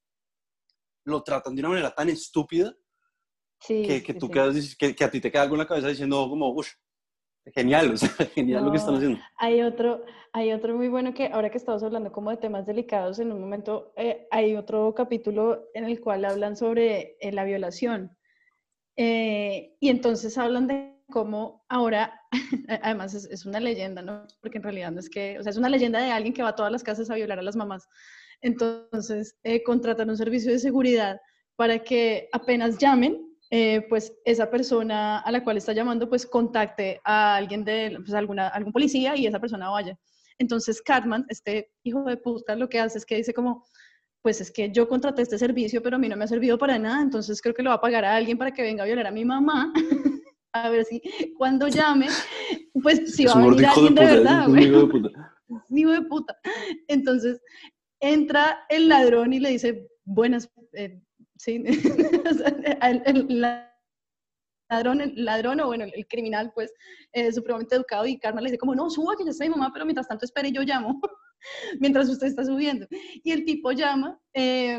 lo 1.05 1.23
tratan 1.23 1.55
de 1.55 1.61
una 1.61 1.71
manera 1.71 1.95
tan 1.95 2.09
estúpida 2.09 2.75
que, 3.66 4.03
que 4.03 4.14
tú 4.14 4.29
Quedas, 4.29 4.77
que, 4.77 4.95
que, 4.95 5.05
a 5.05 5.11
ti 5.11 5.21
te 5.21 5.31
queda 5.31 5.42
algo 5.42 5.55
en 5.55 5.61
la 5.61 5.66
cabeza 5.66 5.88
diciendo 5.88 6.29
como, 6.29 6.51
uff, 6.53 6.68
Genial, 7.46 7.92
o 7.92 7.96
sea, 7.96 8.09
genial 8.35 8.64
lo 8.64 8.70
que 8.70 8.78
están 8.78 8.94
haciendo. 8.94 9.18
Hay 9.37 9.62
otro, 9.62 10.05
hay 10.33 10.52
otro 10.52 10.76
muy 10.76 10.88
bueno 10.88 11.12
que 11.12 11.26
ahora 11.26 11.50
que 11.50 11.59
estamos 11.59 11.83
hablando 11.83 12.12
como 12.12 12.31
de 12.31 12.37
temas 12.37 12.66
delicados, 12.66 13.18
en 13.18 13.33
un 13.33 13.40
momento 13.40 13.92
eh, 13.96 14.28
hay 14.31 14.55
otro 14.55 14.94
capítulo 14.94 15.68
en 15.74 15.85
el 15.85 16.00
cual 16.00 16.24
hablan 16.24 16.57
sobre 16.57 17.16
eh, 17.20 17.33
la 17.33 17.44
violación. 17.44 18.16
Eh, 18.96 19.76
y 19.81 19.88
entonces 19.88 20.38
hablan 20.38 20.68
de 20.68 21.02
cómo 21.11 21.64
ahora, 21.68 22.20
además 22.83 23.14
es, 23.14 23.24
es, 23.24 23.44
una 23.44 23.59
leyenda, 23.59 24.02
¿no? 24.02 24.26
Porque 24.40 24.59
en 24.59 24.64
realidad 24.64 24.92
no 24.92 25.00
es 25.00 25.11
que, 25.11 25.38
o 25.38 25.42
sea, 25.42 25.50
es 25.50 25.57
una 25.57 25.68
leyenda 25.68 26.00
de 26.00 26.12
alguien 26.12 26.35
que 26.35 26.42
va 26.42 26.50
a 26.50 26.57
todas 26.57 26.70
las 26.70 26.85
casas 26.85 27.11
a 27.11 27.16
violar 27.16 27.38
a 27.38 27.42
las 27.42 27.57
mamás. 27.57 27.88
Entonces, 28.40 29.38
contratan 29.64 30.11
un 30.11 30.16
servicio 30.16 30.52
de 30.52 30.59
seguridad 30.59 31.20
para 31.57 31.78
que 31.78 32.28
apenas 32.33 32.78
llamen, 32.78 33.32
eh, 33.55 33.85
pues 33.87 34.15
esa 34.25 34.51
persona 34.51 35.19
a 35.19 35.31
la 35.31 35.45
cual 35.45 35.59
está 35.59 35.75
llamando, 35.75 36.09
pues 36.09 36.25
contacte 36.25 37.03
a 37.05 37.37
alguien 37.37 37.67
de, 37.67 37.99
pues 38.01 38.15
alguna, 38.15 38.49
algún 38.49 38.73
policía 38.73 39.15
y 39.15 39.27
esa 39.27 39.38
persona 39.38 39.69
vaya. 39.69 39.99
Entonces 40.38 40.81
Cartman, 40.81 41.27
este 41.29 41.71
hijo 41.83 42.03
de 42.05 42.17
puta, 42.17 42.57
lo 42.57 42.71
que 42.71 42.81
hace 42.81 42.97
es 42.97 43.05
que 43.05 43.17
dice 43.17 43.35
como, 43.35 43.62
pues 44.23 44.41
es 44.41 44.51
que 44.51 44.73
yo 44.73 44.88
contraté 44.88 45.21
este 45.21 45.37
servicio, 45.37 45.83
pero 45.83 45.97
a 45.97 45.99
mí 45.99 46.09
no 46.09 46.17
me 46.17 46.25
ha 46.25 46.29
servido 46.29 46.57
para 46.57 46.79
nada, 46.79 47.03
entonces 47.03 47.43
creo 47.43 47.55
que 47.55 47.62
lo 47.62 47.69
va 47.69 47.77
a 47.77 47.81
pagar 47.83 48.07
a 48.07 48.17
alguien 48.17 48.38
para 48.38 48.53
que 48.53 48.62
venga 48.62 48.85
a 48.85 48.87
violar 48.87 49.07
a 49.07 49.11
mi 49.11 49.27
mamá. 49.27 49.71
a 50.55 50.71
ver 50.71 50.87
si 50.87 51.03
cuando 51.37 51.69
llame, 51.69 52.09
pues 52.83 53.15
si 53.15 53.27
va 53.27 53.33
a 53.33 53.38
venir 53.38 53.67
alguien 53.67 53.95
de, 53.95 54.03
verdad, 54.03 54.49
güey. 54.49 54.65
Hijo 54.65 54.81
de 54.81 54.87
puta. 54.87 55.11
hijo 55.69 55.91
de 55.91 56.03
puta. 56.03 56.38
Entonces 56.88 57.43
entra 58.01 58.65
el 58.71 58.88
ladrón 58.88 59.35
y 59.35 59.41
le 59.41 59.51
dice, 59.51 59.91
buenas, 60.05 60.51
eh, 60.73 61.03
¿sí? 61.42 61.62
el, 62.83 63.40
ladrón, 64.70 65.00
el 65.00 65.24
ladrón 65.24 65.61
o 65.61 65.66
bueno, 65.66 65.85
el 65.92 66.07
criminal, 66.07 66.52
pues, 66.55 66.72
es 67.12 67.35
supremamente 67.35 67.74
educado 67.74 68.07
y 68.07 68.18
Carmen 68.18 68.44
le 68.44 68.50
dice 68.50 68.59
como, 68.59 68.74
no, 68.74 68.88
suba 68.88 69.16
que 69.16 69.24
ya 69.24 69.31
está 69.31 69.44
mi 69.44 69.50
mamá, 69.50 69.70
pero 69.72 69.85
mientras 69.85 70.07
tanto 70.07 70.24
espere 70.24 70.52
yo 70.52 70.62
llamo, 70.62 71.00
mientras 71.81 72.09
usted 72.09 72.28
está 72.28 72.44
subiendo. 72.44 72.87
Y 73.24 73.33
el 73.33 73.44
tipo 73.44 73.72
llama, 73.72 74.20
eh, 74.33 74.78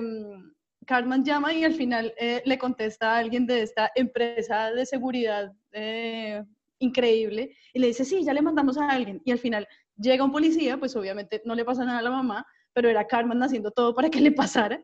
Carmen 0.87 1.23
llama 1.23 1.53
y 1.53 1.65
al 1.65 1.73
final 1.73 2.13
eh, 2.17 2.41
le 2.45 2.57
contesta 2.57 3.13
a 3.13 3.17
alguien 3.17 3.45
de 3.45 3.61
esta 3.61 3.91
empresa 3.95 4.71
de 4.71 4.85
seguridad 4.85 5.53
eh, 5.73 6.43
increíble 6.79 7.55
y 7.73 7.79
le 7.79 7.87
dice, 7.87 8.05
sí, 8.05 8.23
ya 8.23 8.33
le 8.33 8.41
mandamos 8.41 8.77
a 8.77 8.89
alguien. 8.89 9.21
Y 9.25 9.31
al 9.31 9.39
final 9.39 9.67
llega 9.97 10.23
un 10.23 10.31
policía, 10.31 10.77
pues 10.77 10.95
obviamente 10.95 11.41
no 11.45 11.55
le 11.55 11.65
pasa 11.65 11.83
nada 11.83 11.99
a 11.99 12.03
la 12.03 12.11
mamá, 12.11 12.45
pero 12.73 12.89
era 12.89 13.05
Carmen 13.05 13.43
haciendo 13.43 13.71
todo 13.71 13.93
para 13.93 14.09
que 14.09 14.21
le 14.21 14.31
pasara 14.31 14.83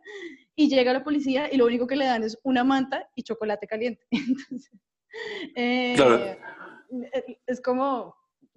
y 0.59 0.67
llega 0.67 0.91
la 0.91 1.05
policía 1.05 1.47
y 1.49 1.55
lo 1.55 1.65
único 1.65 1.87
que 1.87 1.95
le 1.95 2.03
dan 2.03 2.21
es 2.21 2.37
una 2.43 2.65
manta 2.65 3.09
y 3.15 3.23
chocolate 3.23 3.65
caliente. 3.65 4.05
Entonces, 5.55 6.37
eh, 7.13 7.39
es 7.47 7.61
como 7.61 8.13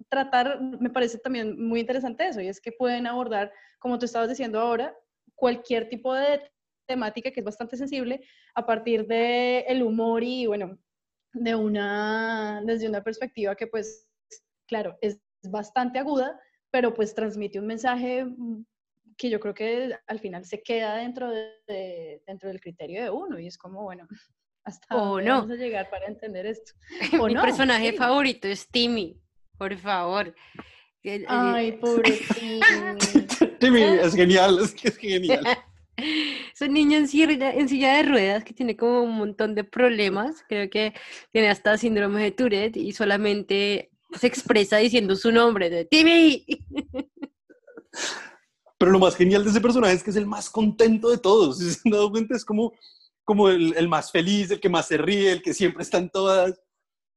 tratar, 0.09 0.59
me 0.61 0.89
parece 0.89 1.17
también 1.17 1.65
muy 1.65 1.79
interesante 1.79 2.27
eso, 2.27 2.41
y 2.41 2.49
es 2.49 2.59
que 2.59 2.73
pueden 2.73 3.07
abordar, 3.07 3.53
como 3.79 3.97
tú 3.97 4.05
estabas 4.05 4.27
diciendo 4.27 4.59
ahora, 4.59 4.93
cualquier 5.33 5.87
tipo 5.87 6.13
de 6.13 6.41
temática 6.85 7.31
que 7.31 7.39
es 7.39 7.45
bastante 7.45 7.77
sensible 7.77 8.19
a 8.53 8.65
partir 8.65 9.07
del 9.07 9.63
el 9.65 9.81
humor 9.81 10.25
y, 10.25 10.45
bueno, 10.45 10.77
de 11.31 11.55
una, 11.55 12.61
desde 12.65 12.89
una 12.89 13.01
perspectiva 13.01 13.55
que, 13.55 13.67
pues, 13.67 14.09
claro, 14.67 14.97
es 14.99 15.21
bastante 15.41 15.99
aguda, 15.99 16.37
pero 16.69 16.93
pues 16.93 17.15
transmite 17.15 17.59
un 17.59 17.67
mensaje 17.67 18.25
que 19.17 19.29
yo 19.29 19.39
creo 19.39 19.53
que 19.53 19.95
al 20.07 20.19
final 20.19 20.45
se 20.45 20.61
queda 20.61 20.95
dentro, 20.95 21.29
de, 21.31 22.21
dentro 22.25 22.49
del 22.49 22.61
criterio 22.61 23.03
de 23.03 23.09
uno 23.09 23.39
y 23.39 23.47
es 23.47 23.57
como, 23.57 23.83
bueno, 23.83 24.07
hasta 24.63 24.95
dónde 24.95 25.25
no. 25.25 25.39
vamos 25.39 25.51
a 25.51 25.55
llegar 25.55 25.89
para 25.89 26.07
entender 26.07 26.45
esto. 26.45 26.73
Mi 27.27 27.35
personaje 27.35 27.93
favorito 27.93 28.47
es 28.47 28.67
Timmy, 28.67 29.19
por 29.57 29.75
favor. 29.77 30.33
Ay, 31.27 31.73
pobre 31.73 32.19
Timmy. 32.39 33.57
Timmy 33.59 33.81
es 33.81 34.15
genial, 34.15 34.59
es 34.59 34.73
que 34.73 34.87
es 34.87 34.97
genial. 34.97 35.45
Es 35.95 36.61
un 36.61 36.73
niño 36.73 36.97
en 36.97 37.07
silla, 37.07 37.51
en 37.51 37.69
silla 37.69 37.97
de 37.97 38.03
ruedas 38.03 38.43
que 38.43 38.53
tiene 38.53 38.75
como 38.75 39.03
un 39.03 39.15
montón 39.15 39.53
de 39.53 39.63
problemas. 39.63 40.43
Creo 40.47 40.69
que 40.69 40.93
tiene 41.31 41.49
hasta 41.49 41.77
síndrome 41.77 42.23
de 42.23 42.31
Tourette 42.31 42.77
y 42.77 42.93
solamente 42.93 43.91
se 44.19 44.27
expresa 44.27 44.77
diciendo 44.77 45.15
su 45.15 45.31
nombre 45.31 45.69
de 45.69 45.85
Timmy. 45.85 46.45
Pero 48.83 48.91
lo 48.91 48.99
más 48.99 49.15
genial 49.15 49.45
de 49.45 49.49
ese 49.49 49.61
personaje 49.61 49.93
es 49.93 50.03
que 50.03 50.09
es 50.09 50.17
el 50.17 50.25
más 50.25 50.49
contento 50.49 51.09
de 51.09 51.17
todos. 51.17 51.57
Si 51.57 51.71
se 51.71 51.79
han 51.85 51.91
dado 51.93 52.11
cuenta, 52.11 52.35
es 52.35 52.43
como, 52.43 52.73
como 53.23 53.47
el, 53.47 53.73
el, 53.77 53.87
más 53.87 54.11
feliz, 54.11 54.51
el 54.51 54.59
que 54.59 54.67
más 54.67 54.87
se 54.87 54.97
ríe, 54.97 55.31
el 55.31 55.41
que 55.41 55.53
siempre 55.53 55.83
está 55.83 55.99
en 55.99 56.09
todas. 56.09 56.59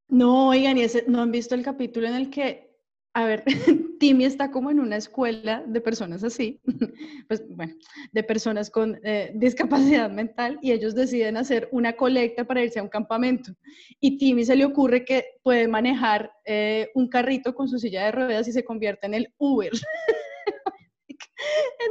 No, 0.06 0.50
oigan, 0.50 0.78
y 0.78 0.82
ese, 0.82 1.04
¿no 1.08 1.20
han 1.20 1.32
visto 1.32 1.56
el 1.56 1.64
capítulo 1.64 2.06
en 2.06 2.14
el 2.14 2.30
que, 2.30 2.72
a 3.14 3.24
ver, 3.24 3.42
Timmy 3.98 4.26
está 4.26 4.52
como 4.52 4.70
en 4.70 4.78
una 4.78 4.96
escuela 4.96 5.64
de 5.66 5.80
personas 5.80 6.22
así, 6.22 6.60
pues 7.26 7.42
bueno, 7.48 7.74
de 8.12 8.22
personas 8.22 8.70
con 8.70 9.00
eh, 9.02 9.32
discapacidad 9.34 10.08
mental 10.08 10.60
y 10.62 10.70
ellos 10.70 10.94
deciden 10.94 11.36
hacer 11.36 11.68
una 11.72 11.94
colecta 11.94 12.44
para 12.44 12.62
irse 12.62 12.78
a 12.78 12.84
un 12.84 12.88
campamento. 12.88 13.50
Y 13.98 14.18
Timmy 14.18 14.44
se 14.44 14.54
le 14.54 14.66
ocurre 14.66 15.04
que 15.04 15.24
puede 15.42 15.66
manejar 15.66 16.30
eh, 16.44 16.90
un 16.94 17.08
carrito 17.08 17.56
con 17.56 17.66
su 17.66 17.80
silla 17.80 18.04
de 18.04 18.12
ruedas 18.12 18.46
y 18.46 18.52
se 18.52 18.64
convierte 18.64 19.08
en 19.08 19.14
el 19.14 19.34
Uber. 19.36 19.72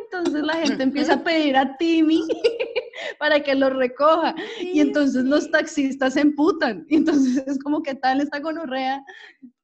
Entonces 0.04 0.44
la 0.44 0.56
gente 0.56 0.84
empieza 0.84 1.14
a 1.14 1.24
pedir 1.24 1.56
a 1.58 1.76
Timmy 1.78 2.24
para 3.20 3.42
que 3.42 3.56
lo 3.56 3.70
recoja. 3.70 4.36
Y 4.60 4.80
entonces 4.80 5.26
los 5.26 5.50
taxistas 5.52 6.14
se 6.14 6.22
emputan. 6.22 6.86
Y 6.90 6.96
entonces 6.98 7.44
es 7.48 7.60
como 7.60 7.82
que 7.82 7.96
tal 7.96 8.22
esta 8.22 8.40
gonorrea 8.40 9.04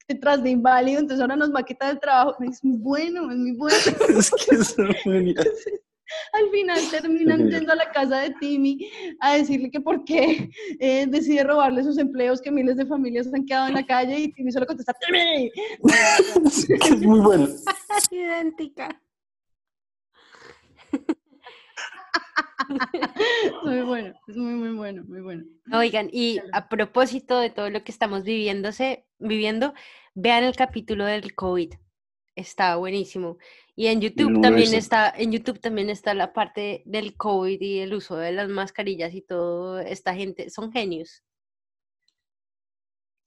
detrás 0.07 0.43
de 0.43 0.49
inválido, 0.49 0.99
entonces 0.99 1.21
ahora 1.21 1.37
nos 1.37 1.53
va 1.53 1.61
a 1.61 1.65
quitar 1.65 1.91
el 1.91 1.99
trabajo. 1.99 2.35
Es 2.43 2.63
muy 2.63 2.77
bueno, 2.77 3.31
es 3.31 3.37
muy 3.37 3.53
bueno. 3.53 3.75
es 3.77 4.31
que 4.31 4.55
es 4.55 4.75
Al 6.33 6.49
final 6.51 6.79
terminan 6.91 7.49
yendo 7.49 7.71
a 7.71 7.75
la 7.75 7.89
casa 7.91 8.19
de 8.19 8.33
Timmy 8.41 8.91
a 9.21 9.37
decirle 9.37 9.71
que 9.71 9.79
por 9.79 10.03
qué 10.03 10.49
eh, 10.79 11.05
decide 11.07 11.45
robarle 11.45 11.83
sus 11.83 11.97
empleos, 11.97 12.41
que 12.41 12.51
miles 12.51 12.75
de 12.75 12.85
familias 12.85 13.33
han 13.33 13.45
quedado 13.45 13.69
en 13.69 13.75
la 13.75 13.85
calle 13.85 14.19
y 14.19 14.33
Timmy 14.33 14.51
solo 14.51 14.65
contesta, 14.65 14.93
¡Timmy! 15.05 15.49
es 16.43 17.01
muy 17.01 17.19
bueno. 17.21 17.47
Idéntica. 18.11 18.99
Muy 23.63 23.81
bueno, 23.81 24.13
es 24.27 24.37
muy, 24.37 24.53
muy 24.53 24.75
bueno, 24.75 25.03
muy 25.07 25.21
bueno. 25.21 25.43
Oigan, 25.73 26.09
y 26.11 26.39
a 26.53 26.69
propósito 26.69 27.39
de 27.39 27.49
todo 27.49 27.69
lo 27.69 27.83
que 27.83 27.91
estamos 27.91 28.23
viviéndose, 28.23 29.05
viviendo, 29.19 29.73
vean 30.13 30.43
el 30.43 30.55
capítulo 30.55 31.05
del 31.05 31.35
COVID. 31.35 31.73
Está 32.35 32.75
buenísimo. 32.77 33.37
Y 33.75 33.87
en 33.87 34.01
YouTube 34.01 34.41
también 34.41 34.73
está, 34.73 35.13
en 35.15 35.31
YouTube 35.31 35.59
también 35.59 35.89
está 35.89 36.13
la 36.13 36.33
parte 36.33 36.83
del 36.85 37.15
COVID 37.17 37.59
y 37.59 37.79
el 37.79 37.93
uso 37.93 38.15
de 38.15 38.31
las 38.31 38.47
mascarillas 38.47 39.13
y 39.13 39.21
todo. 39.21 39.79
Esta 39.79 40.13
gente 40.13 40.49
son 40.49 40.71
genios. 40.71 41.23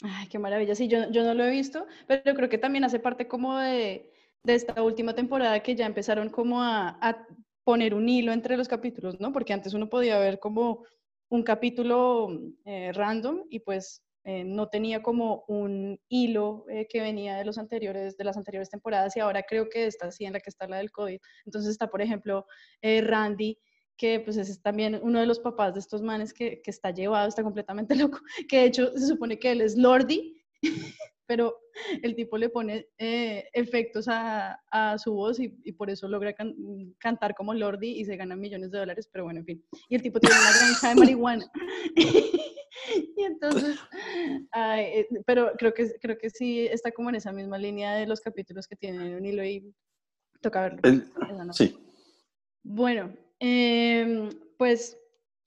Ay, 0.03 0.29
qué 0.29 0.39
maravilla. 0.39 0.75
Sí, 0.75 0.89
yo, 0.89 1.11
yo 1.11 1.25
no 1.25 1.35
lo 1.35 1.45
he 1.45 1.51
visto, 1.51 1.87
pero 2.07 2.35
creo 2.35 2.49
que 2.49 2.59
también 2.59 2.85
hace 2.85 2.99
parte 2.99 3.29
como 3.29 3.59
de, 3.59 4.13
de 4.43 4.55
esta 4.55 4.83
última 4.83 5.15
temporada 5.15 5.61
que 5.61 5.75
ya 5.75 5.87
empezaron 5.87 6.29
como 6.31 6.63
a, 6.63 6.99
a 7.01 7.27
poner 7.65 7.95
un 7.95 8.09
hilo 8.09 8.33
entre 8.33 8.57
los 8.57 8.69
capítulos, 8.69 9.19
¿no? 9.21 9.33
Porque 9.33 9.53
antes 9.53 9.75
uno 9.75 9.89
podía 9.89 10.19
ver 10.19 10.39
como 10.39 10.85
un 11.29 11.43
capítulo 11.43 12.29
eh, 12.65 12.93
random 12.93 13.45
y 13.51 13.61
pues 13.61 14.05
eh, 14.25 14.45
no 14.45 14.69
tenía 14.69 15.03
como 15.03 15.45
un 15.49 15.99
hilo 16.09 16.65
eh, 16.69 16.87
que 16.89 17.01
venía 17.01 17.37
de 17.37 17.45
los 17.45 17.59
anteriores, 17.59 18.17
de 18.17 18.25
las 18.25 18.37
anteriores 18.37 18.71
temporadas 18.71 19.17
y 19.17 19.21
ahora 19.21 19.43
creo 19.43 19.69
que 19.69 19.87
está 19.87 20.07
así 20.07 20.25
en 20.25 20.35
la 20.35 20.41
que 20.41 20.51
está 20.51 20.69
la 20.69 20.77
del 20.77 20.93
COVID. 20.93 21.19
Entonces 21.47 21.71
está, 21.71 21.89
por 21.89 22.03
ejemplo, 22.03 22.47
Randy, 22.83 23.59
que 23.97 24.21
pues 24.21 24.37
es 24.37 24.61
también 24.61 25.01
uno 25.03 25.21
de 25.21 25.27
los 25.27 25.41
papás 25.41 25.75
de 25.75 25.81
estos 25.81 26.03
manes 26.03 26.33
que, 26.33 26.61
que 26.63 26.71
está 26.71 26.91
llevado, 26.91 27.29
está 27.29 27.43
completamente 27.43 27.95
loco, 27.97 28.21
que 28.49 28.59
de 28.59 28.65
hecho 28.67 28.93
se 28.93 29.07
supone 29.07 29.39
que 29.39 29.53
él 29.53 29.61
es 29.61 29.77
Lordi 29.77 30.43
pero 31.27 31.57
el 32.03 32.15
tipo 32.15 32.37
le 32.37 32.49
pone 32.49 32.89
eh, 32.99 33.49
efectos 33.53 34.09
a, 34.09 34.61
a, 34.71 34.99
su 34.99 35.15
voz 35.15 35.41
y, 35.41 35.57
y 35.65 35.73
por 35.73 35.91
eso 35.91 36.09
logra 36.09 36.35
cantar 36.99 37.35
como 37.35 37.55
Lordi 37.55 38.01
y 38.01 38.05
se 38.05 38.17
ganan 38.17 38.41
millones 38.41 38.71
de 38.71 38.79
dólares, 38.79 39.09
pero 39.11 39.25
bueno, 39.25 39.41
en 39.41 39.47
fin. 39.47 39.65
Y 39.89 39.95
el 39.95 40.03
tipo 40.03 40.21
tiene 40.21 40.37
una 40.37 40.59
granja 40.59 40.89
de 40.89 40.95
marihuana. 40.95 41.51
y 43.17 43.23
entonces, 43.23 43.79
eh, 44.79 45.07
pero 45.27 45.53
creo 45.59 45.73
que, 45.73 45.93
creo 46.01 46.19
que 46.19 46.31
sí 46.31 46.67
está 46.67 46.93
como 46.93 47.09
en 47.09 47.17
esa 47.17 47.33
misma 47.33 47.59
línea 47.59 47.95
de 47.95 48.07
los 48.07 48.21
capítulos 48.21 48.67
que 48.67 48.77
tienen 48.77 49.15
un 49.15 49.25
hilo 49.25 49.45
y 49.45 49.75
toca 50.41 50.63
verlo. 50.63 51.53
sí. 51.53 51.79
Bueno, 52.63 53.15
em, 53.41 54.31
pues 54.57 54.99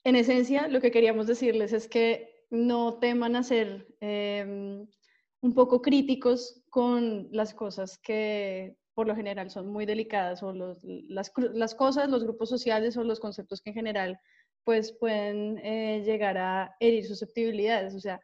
en 0.04 0.14
esencia 0.16 0.68
lo 0.68 0.80
que 0.80 0.92
queríamos 0.92 1.26
decirles 1.26 1.72
es 1.72 1.88
que 1.88 2.46
no 2.50 2.98
teman 2.98 3.36
hacer... 3.36 3.86
Eh, 4.00 4.86
un 5.40 5.54
poco 5.54 5.80
críticos 5.82 6.62
con 6.70 7.28
las 7.32 7.54
cosas 7.54 7.98
que 7.98 8.76
por 8.94 9.06
lo 9.06 9.14
general 9.14 9.48
son 9.50 9.68
muy 9.68 9.86
delicadas 9.86 10.42
o 10.42 10.52
los, 10.52 10.82
las, 10.82 11.30
las, 11.54 11.74
cosas, 11.74 12.10
los 12.10 12.24
grupos 12.24 12.48
sociales 12.48 12.96
o 12.96 13.04
los 13.04 13.20
conceptos 13.20 13.62
que 13.62 13.70
en 13.70 13.74
general 13.74 14.20
pues 14.64 14.92
pueden 14.92 15.58
eh, 15.58 16.02
llegar 16.04 16.36
a 16.36 16.74
herir 16.80 17.06
susceptibilidades. 17.06 17.94
O 17.94 18.00
sea, 18.00 18.20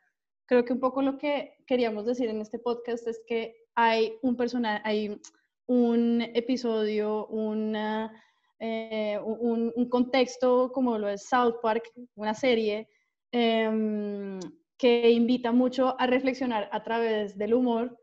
creo 0.47 0.65
que 0.65 0.73
un 0.73 0.81
poco 0.81 1.01
lo 1.01 1.17
que 1.17 1.57
queríamos 1.67 2.07
decir 2.07 2.29
en 2.29 2.41
este 2.41 2.59
podcast 2.59 3.07
es 3.07 3.23
que 3.27 3.55
hay 3.77 4.19
un 4.23 4.37
personaje, 4.37 4.83
hay 4.85 5.21
un 5.67 6.21
episodio, 6.35 7.29
una, 7.29 8.13
eh, 8.59 9.19
un, 9.25 9.73
un, 9.77 9.89
contexto 9.89 10.73
como 10.73 10.99
lo 10.99 11.09
es 11.09 11.29
South 11.29 11.61
Park, 11.63 11.85
una 12.17 12.35
serie, 12.35 12.89
eh, 13.33 13.71
que 14.79 15.11
invita 15.11 15.53
mucho 15.53 15.99
a 16.01 16.07
reflexionar 16.07 16.69
a 16.73 16.83
través 16.83 17.39
del 17.39 17.55
humor 17.55 17.99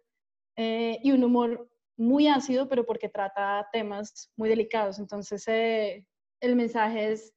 eh, 0.55 0.99
y 1.03 1.11
un 1.11 1.23
humor 1.23 1.69
muy 1.97 2.27
ácido, 2.27 2.67
pero 2.67 2.85
porque 2.85 3.09
trata 3.09 3.67
temas 3.71 4.31
muy 4.35 4.49
delicados. 4.49 4.99
Entonces, 4.99 5.47
eh, 5.47 6.05
el 6.39 6.55
mensaje 6.55 7.11
es, 7.11 7.33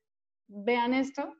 vean 0.46 0.94
esto, 0.94 1.34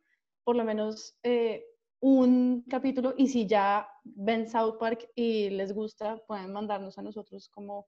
por 0.45 0.57
lo 0.57 0.65
menos 0.65 1.17
eh, 1.23 1.65
un 2.01 2.65
capítulo, 2.69 3.15
y 3.17 3.29
si 3.29 3.47
ya 3.47 3.89
ven 4.05 4.49
South 4.49 4.77
Park 4.79 5.09
y 5.15 5.51
les 5.51 5.73
gusta, 5.73 6.19
pueden 6.27 6.53
mandarnos 6.53 6.99
a 6.99 7.03
nosotros 7.03 7.49
como 7.49 7.87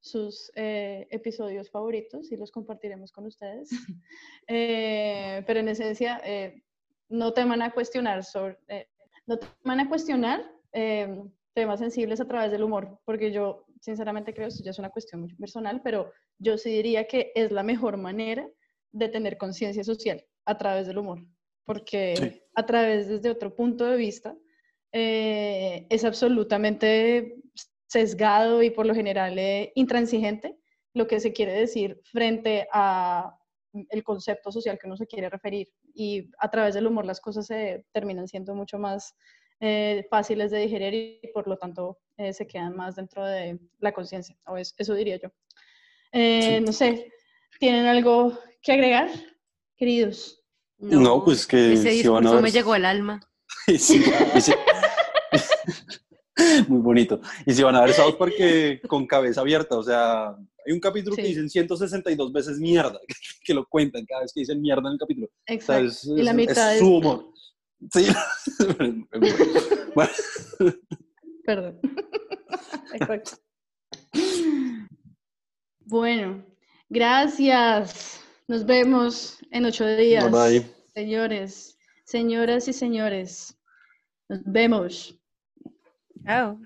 sus 0.00 0.52
episodios 0.54 1.70
favoritos 1.70 2.30
y 2.30 2.36
los 2.36 2.52
compartiremos 2.52 3.10
con 3.10 3.26
ustedes. 3.26 3.70
pero 4.46 5.58
en 5.58 5.68
esencia, 5.68 6.22
no 7.08 7.32
teman 7.32 7.62
a 7.62 7.72
cuestionar 7.72 8.22
sobre, 8.22 8.58
no 9.26 9.38
te 9.38 9.46
van 9.64 9.80
a 9.80 9.88
cuestionar 9.88 10.44
em, 10.72 11.30
temas 11.54 11.80
sensibles 11.80 12.20
a 12.20 12.26
través 12.26 12.50
del 12.50 12.62
humor, 12.62 13.00
porque 13.04 13.32
yo 13.32 13.66
sinceramente 13.80 14.34
creo, 14.34 14.48
esto 14.48 14.64
ya 14.64 14.70
es 14.70 14.78
una 14.78 14.90
cuestión 14.90 15.22
muy 15.22 15.34
personal, 15.34 15.80
pero 15.82 16.12
yo 16.38 16.58
sí 16.58 16.70
diría 16.70 17.06
que 17.06 17.32
es 17.34 17.50
la 17.50 17.62
mejor 17.62 17.96
manera 17.96 18.48
de 18.92 19.08
tener 19.08 19.36
conciencia 19.36 19.84
social 19.84 20.24
a 20.44 20.58
través 20.58 20.86
del 20.86 20.98
humor, 20.98 21.24
porque 21.64 22.44
a 22.54 22.66
través 22.66 23.08
desde 23.08 23.30
otro 23.30 23.54
punto 23.54 23.84
de 23.84 23.96
vista 23.96 24.36
eh, 24.92 25.86
es 25.90 26.04
absolutamente 26.04 27.36
sesgado 27.86 28.62
y 28.62 28.70
por 28.70 28.86
lo 28.86 28.94
general 28.94 29.38
eh, 29.38 29.72
intransigente 29.74 30.56
lo 30.94 31.06
que 31.06 31.20
se 31.20 31.32
quiere 31.32 31.52
decir 31.52 32.00
frente 32.04 32.66
a 32.72 33.38
el 33.90 34.02
concepto 34.02 34.50
social 34.50 34.78
que 34.78 34.86
uno 34.86 34.96
se 34.96 35.06
quiere 35.06 35.28
referir 35.28 35.68
y 35.96 36.30
a 36.38 36.50
través 36.50 36.74
del 36.74 36.86
humor 36.86 37.06
las 37.06 37.20
cosas 37.20 37.46
se 37.46 37.84
terminan 37.92 38.28
siendo 38.28 38.54
mucho 38.54 38.78
más 38.78 39.14
eh, 39.60 40.06
fáciles 40.10 40.50
de 40.50 40.58
digerir 40.58 41.18
y 41.22 41.28
por 41.32 41.48
lo 41.48 41.56
tanto 41.56 41.98
eh, 42.18 42.34
se 42.34 42.46
quedan 42.46 42.76
más 42.76 42.96
dentro 42.96 43.24
de 43.24 43.58
la 43.78 43.92
conciencia, 43.92 44.36
o 44.46 44.56
eso 44.58 44.94
diría 44.94 45.18
yo. 45.18 45.30
Eh, 46.12 46.60
no 46.60 46.72
sé, 46.72 47.10
¿tienen 47.58 47.86
algo 47.86 48.38
que 48.62 48.72
agregar, 48.72 49.08
queridos? 49.76 50.42
No, 50.78 51.24
pues 51.24 51.46
que 51.46 51.72
ese 51.72 51.90
discurso 51.90 52.42
me 52.42 52.50
llegó 52.50 52.74
al 52.74 52.84
alma. 52.84 53.20
sí, 53.78 54.04
Muy 56.68 56.80
bonito. 56.80 57.20
Y 57.44 57.52
si 57.52 57.62
van 57.62 57.76
a 57.76 57.82
ver 57.82 57.92
South 57.92 58.16
Park 58.18 58.34
con 58.88 59.06
cabeza 59.06 59.40
abierta, 59.40 59.76
o 59.76 59.82
sea, 59.82 60.28
hay 60.66 60.72
un 60.72 60.80
capítulo 60.80 61.16
que 61.16 61.22
dicen 61.22 61.48
162 61.48 62.32
veces 62.32 62.58
mierda, 62.58 62.98
que, 63.44 63.54
lo 63.54 63.66
cuentan 63.66 64.04
cada 64.04 64.22
vez 64.22 64.32
que 64.32 64.40
dicen 64.40 64.60
mierda 64.60 64.88
en 64.88 64.92
el 64.94 64.98
capítulo. 64.98 65.28
Exacto. 65.46 66.16
y 66.16 66.22
la 66.22 66.32
mitad 66.32 66.74
es, 66.74 66.80
su 66.80 66.96
humor. 66.96 67.32
Sí. 67.92 68.06
bueno. 69.94 70.10
Perdón. 71.44 71.80
Exacto. 72.94 73.32
Bueno, 75.80 76.44
gracias. 76.88 78.20
Nos 78.48 78.64
vemos 78.64 79.38
en 79.50 79.66
ocho 79.66 79.86
días. 79.96 80.30
Bye 80.30 80.60
bye. 80.60 80.66
Señores, 80.94 81.78
señoras 82.04 82.68
y 82.68 82.72
señores, 82.72 83.56
nos 84.28 84.40
vemos. 84.44 85.15
Oh. 86.28 86.58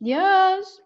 Yes. 0.00 0.80